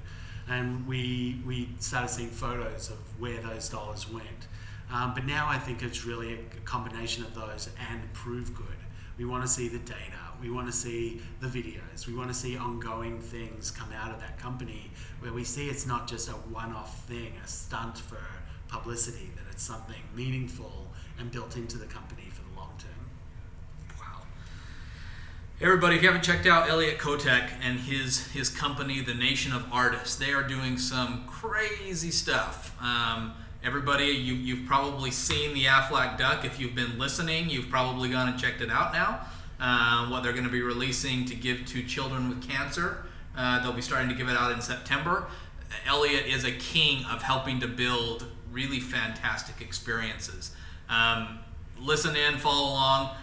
and 0.49 0.87
we 0.87 1.41
we 1.47 1.71
started 1.79 2.09
seeing 2.09 2.29
photos 2.29 2.91
of 2.91 2.99
where 3.19 3.41
those 3.41 3.69
dollars 3.69 4.11
went. 4.11 4.49
Um, 4.93 5.15
but 5.15 5.25
now 5.25 5.47
I 5.49 5.59
think 5.59 5.83
it's 5.83 6.05
really 6.05 6.35
a 6.35 6.61
combination 6.65 7.25
of 7.25 7.35
those 7.35 7.71
and 7.91 8.01
prove 8.13 8.55
good. 8.55 8.67
We 9.17 9.25
want 9.25 9.43
to 9.43 9.49
see 9.49 9.69
the 9.69 9.79
data. 9.79 10.19
We 10.43 10.51
want 10.51 10.67
to 10.67 10.73
see 10.73 11.23
the 11.41 11.47
videos. 11.47 12.07
We 12.07 12.15
want 12.15 12.29
to 12.29 12.35
see 12.35 12.57
ongoing 12.57 13.21
things 13.21 13.71
come 13.71 13.89
out 13.93 14.13
of 14.13 14.21
that 14.21 14.39
company 14.39 14.91
where 15.21 15.33
we 15.33 15.45
see 15.45 15.69
it's 15.69 15.87
not 15.87 16.07
just 16.07 16.29
a 16.29 16.33
one 16.33 16.73
off 16.73 17.05
thing, 17.05 17.33
a 17.43 17.47
stunt 17.47 17.97
for 17.99 18.19
publicity, 18.69 19.31
that 19.37 19.45
it's 19.51 19.63
something 19.63 20.03
meaningful 20.15 20.89
and 21.19 21.31
built 21.31 21.57
into 21.57 21.79
the 21.79 21.87
company 21.87 22.25
for 22.31 22.43
the 22.43 22.57
long 22.61 22.73
term. 22.79 23.99
Wow. 23.99 24.23
Everybody, 25.65 25.97
if 25.97 26.03
you 26.03 26.09
haven't 26.09 26.23
checked 26.23 26.47
out 26.47 26.69
Elliot 26.69 26.99
Kotek 26.99 27.49
and 27.63 27.81
his 27.81 28.27
his 28.33 28.51
company, 28.51 29.01
The 29.01 29.15
Nation 29.15 29.51
of 29.51 29.65
Artists, 29.73 30.15
they 30.15 30.31
are 30.31 30.43
doing 30.43 30.77
some 30.77 31.25
crazy 31.27 32.11
stuff. 32.11 32.77
Um, 32.83 33.33
everybody, 33.65 34.09
you, 34.09 34.35
you've 34.35 34.67
probably 34.67 35.11
seen 35.11 35.55
the 35.55 35.65
Aflac 35.65 36.19
Duck. 36.19 36.45
If 36.45 36.61
you've 36.61 36.75
been 36.75 36.99
listening, 36.99 37.49
you've 37.49 37.71
probably 37.71 38.11
gone 38.11 38.29
and 38.29 38.39
checked 38.39 38.61
it 38.61 38.71
out 38.71 38.93
now. 38.93 39.21
Uh, 39.59 40.07
what 40.11 40.23
they're 40.23 40.35
going 40.35 40.45
to 40.45 40.51
be 40.51 40.61
releasing 40.61 41.25
to 41.25 41.35
give 41.35 41.65
to 41.65 41.83
children 41.83 42.29
with 42.29 42.47
cancer. 42.47 43.07
Uh, 43.35 43.63
they'll 43.63 43.73
be 43.73 43.81
starting 43.81 44.11
to 44.11 44.15
give 44.15 44.29
it 44.29 44.37
out 44.37 44.53
in 44.53 44.61
September. 44.61 45.29
Elliot 45.87 46.27
is 46.27 46.45
a 46.45 46.53
king 46.53 47.07
of 47.07 47.23
helping 47.23 47.59
to 47.61 47.67
build 47.67 48.27
really 48.53 48.81
fantastic 48.81 49.63
experiences. 49.63 50.51
Um, 50.91 51.39
listen 51.81 52.17
in, 52.17 52.37
follow 52.37 52.69
along, 52.69 53.17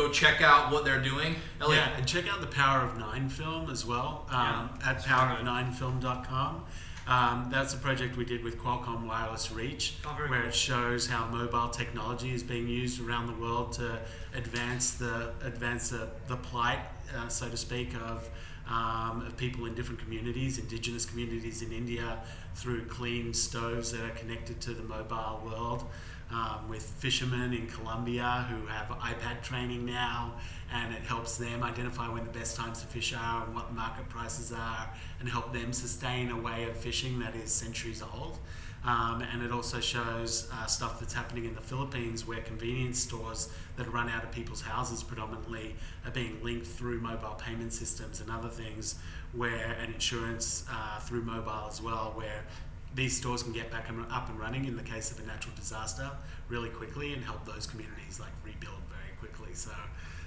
go 0.00 0.10
check 0.10 0.40
out 0.40 0.72
what 0.72 0.84
they're 0.84 1.02
doing. 1.02 1.36
Elliot, 1.60 1.84
Yeah, 1.86 1.96
and 1.96 2.06
check 2.06 2.32
out 2.32 2.40
the 2.40 2.46
Power 2.46 2.82
of 2.82 2.98
Nine 2.98 3.28
film 3.28 3.70
as 3.70 3.84
well 3.84 4.26
um, 4.30 4.70
Yeah, 4.80 4.88
at 4.88 4.94
that's 4.96 5.06
very 5.06 5.36
good. 5.36 5.46
powerof9film.com. 5.46 6.64
Um, 7.06 7.48
that's 7.50 7.74
a 7.74 7.76
project 7.78 8.16
we 8.16 8.24
did 8.24 8.44
with 8.44 8.56
Qualcomm 8.58 9.06
Wireless 9.06 9.50
Reach, 9.50 9.94
Oh, 10.04 10.10
where 10.10 10.28
cool. 10.28 10.48
it 10.48 10.54
shows 10.54 11.08
how 11.08 11.26
mobile 11.26 11.68
technology 11.68 12.32
is 12.32 12.42
being 12.42 12.68
used 12.68 13.00
around 13.04 13.26
the 13.26 13.32
world 13.34 13.72
to 13.72 13.98
advance 14.34 14.92
the 14.92 15.32
advance 15.42 15.90
the, 15.90 16.08
the 16.28 16.36
plight, 16.36 16.78
uh, 17.16 17.26
so 17.28 17.48
to 17.48 17.56
speak, 17.56 17.94
of, 17.96 18.28
um, 18.68 19.24
of 19.26 19.36
people 19.36 19.66
in 19.66 19.74
different 19.74 19.98
communities, 20.00 20.58
indigenous 20.58 21.04
communities 21.04 21.62
in 21.62 21.72
India, 21.72 22.18
through 22.54 22.84
clean 22.84 23.34
stoves 23.34 23.90
that 23.92 24.04
are 24.04 24.10
connected 24.10 24.60
to 24.60 24.70
the 24.74 24.82
mobile 24.82 25.42
world. 25.44 25.84
Um, 26.32 26.68
with 26.68 26.84
fishermen 26.84 27.52
in 27.52 27.66
Colombia 27.66 28.46
who 28.48 28.64
have 28.66 28.86
iPad 28.86 29.42
training 29.42 29.84
now, 29.84 30.34
and 30.72 30.94
it 30.94 31.02
helps 31.02 31.36
them 31.36 31.64
identify 31.64 32.08
when 32.08 32.22
the 32.24 32.30
best 32.30 32.54
times 32.54 32.80
to 32.82 32.86
fish 32.86 33.12
are 33.12 33.44
and 33.44 33.52
what 33.52 33.66
the 33.66 33.74
market 33.74 34.08
prices 34.08 34.52
are, 34.52 34.88
and 35.18 35.28
help 35.28 35.52
them 35.52 35.72
sustain 35.72 36.30
a 36.30 36.36
way 36.36 36.68
of 36.68 36.76
fishing 36.76 37.18
that 37.18 37.34
is 37.34 37.50
centuries 37.50 38.00
old. 38.14 38.38
Um, 38.84 39.22
and 39.32 39.42
it 39.42 39.52
also 39.52 39.78
shows 39.78 40.48
uh, 40.52 40.64
stuff 40.66 41.00
that's 41.00 41.12
happening 41.12 41.44
in 41.44 41.54
the 41.54 41.60
Philippines 41.60 42.26
where 42.26 42.40
convenience 42.40 42.98
stores 42.98 43.50
that 43.76 43.92
run 43.92 44.08
out 44.08 44.24
of 44.24 44.30
people's 44.30 44.62
houses 44.62 45.02
predominantly 45.02 45.74
are 46.06 46.10
being 46.10 46.42
linked 46.42 46.66
through 46.66 47.00
mobile 47.00 47.34
payment 47.34 47.72
systems 47.74 48.20
and 48.20 48.30
other 48.30 48.48
things 48.48 48.94
where 49.32 49.76
and 49.80 49.92
insurance 49.92 50.64
uh, 50.70 50.98
through 51.00 51.22
mobile 51.22 51.66
as 51.68 51.82
well 51.82 52.12
where 52.14 52.44
these 52.94 53.16
stores 53.16 53.42
can 53.42 53.52
get 53.52 53.70
back 53.70 53.88
and 53.88 54.04
up 54.10 54.28
and 54.28 54.38
running 54.38 54.64
in 54.64 54.76
the 54.76 54.82
case 54.82 55.10
of 55.10 55.18
a 55.20 55.26
natural 55.26 55.54
disaster 55.54 56.10
really 56.48 56.68
quickly 56.68 57.12
and 57.12 57.24
help 57.24 57.44
those 57.44 57.66
communities 57.66 58.18
like 58.18 58.30
rebuild 58.44 58.80
very 58.88 59.16
quickly 59.18 59.54
so 59.54 59.70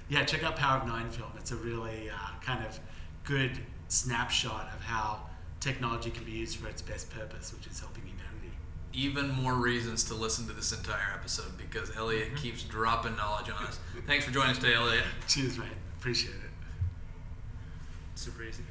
yeah 0.10 0.23
check 0.23 0.43
out 0.43 0.56
power 0.56 0.80
of 0.80 0.88
nine 0.88 1.10
film 1.10 1.32
it's 1.38 1.52
a 1.52 1.56
really 1.56 2.10
uh, 2.10 2.15
kind 2.41 2.65
of 2.65 2.80
good 3.23 3.52
snapshot 3.89 4.69
of 4.73 4.82
how 4.82 5.19
technology 5.60 6.10
can 6.10 6.23
be 6.23 6.32
used 6.32 6.58
for 6.58 6.67
its 6.67 6.82
best 6.82 7.10
purpose 7.10 7.54
which 7.54 7.67
is 7.67 7.80
helping 7.80 8.04
humanity 8.04 8.52
even 8.93 9.30
more 9.30 9.56
reasons 9.56 10.04
to 10.04 10.13
listen 10.13 10.45
to 10.47 10.54
this 10.54 10.71
entire 10.71 11.13
episode 11.13 11.58
because 11.58 11.95
Elliot 11.97 12.36
keeps 12.36 12.62
dropping 12.62 13.15
knowledge 13.15 13.49
on 13.49 13.65
us. 13.65 13.80
Thanks 14.06 14.23
for 14.23 14.30
joining 14.30 14.52
us 14.52 14.60
today, 14.60 14.76
Elliot. 14.76 15.04
cheers 15.28 15.58
mate 15.58 15.67
appreciate 15.97 16.36
it 16.36 16.54
Super 18.15 18.43
easy. 18.43 18.63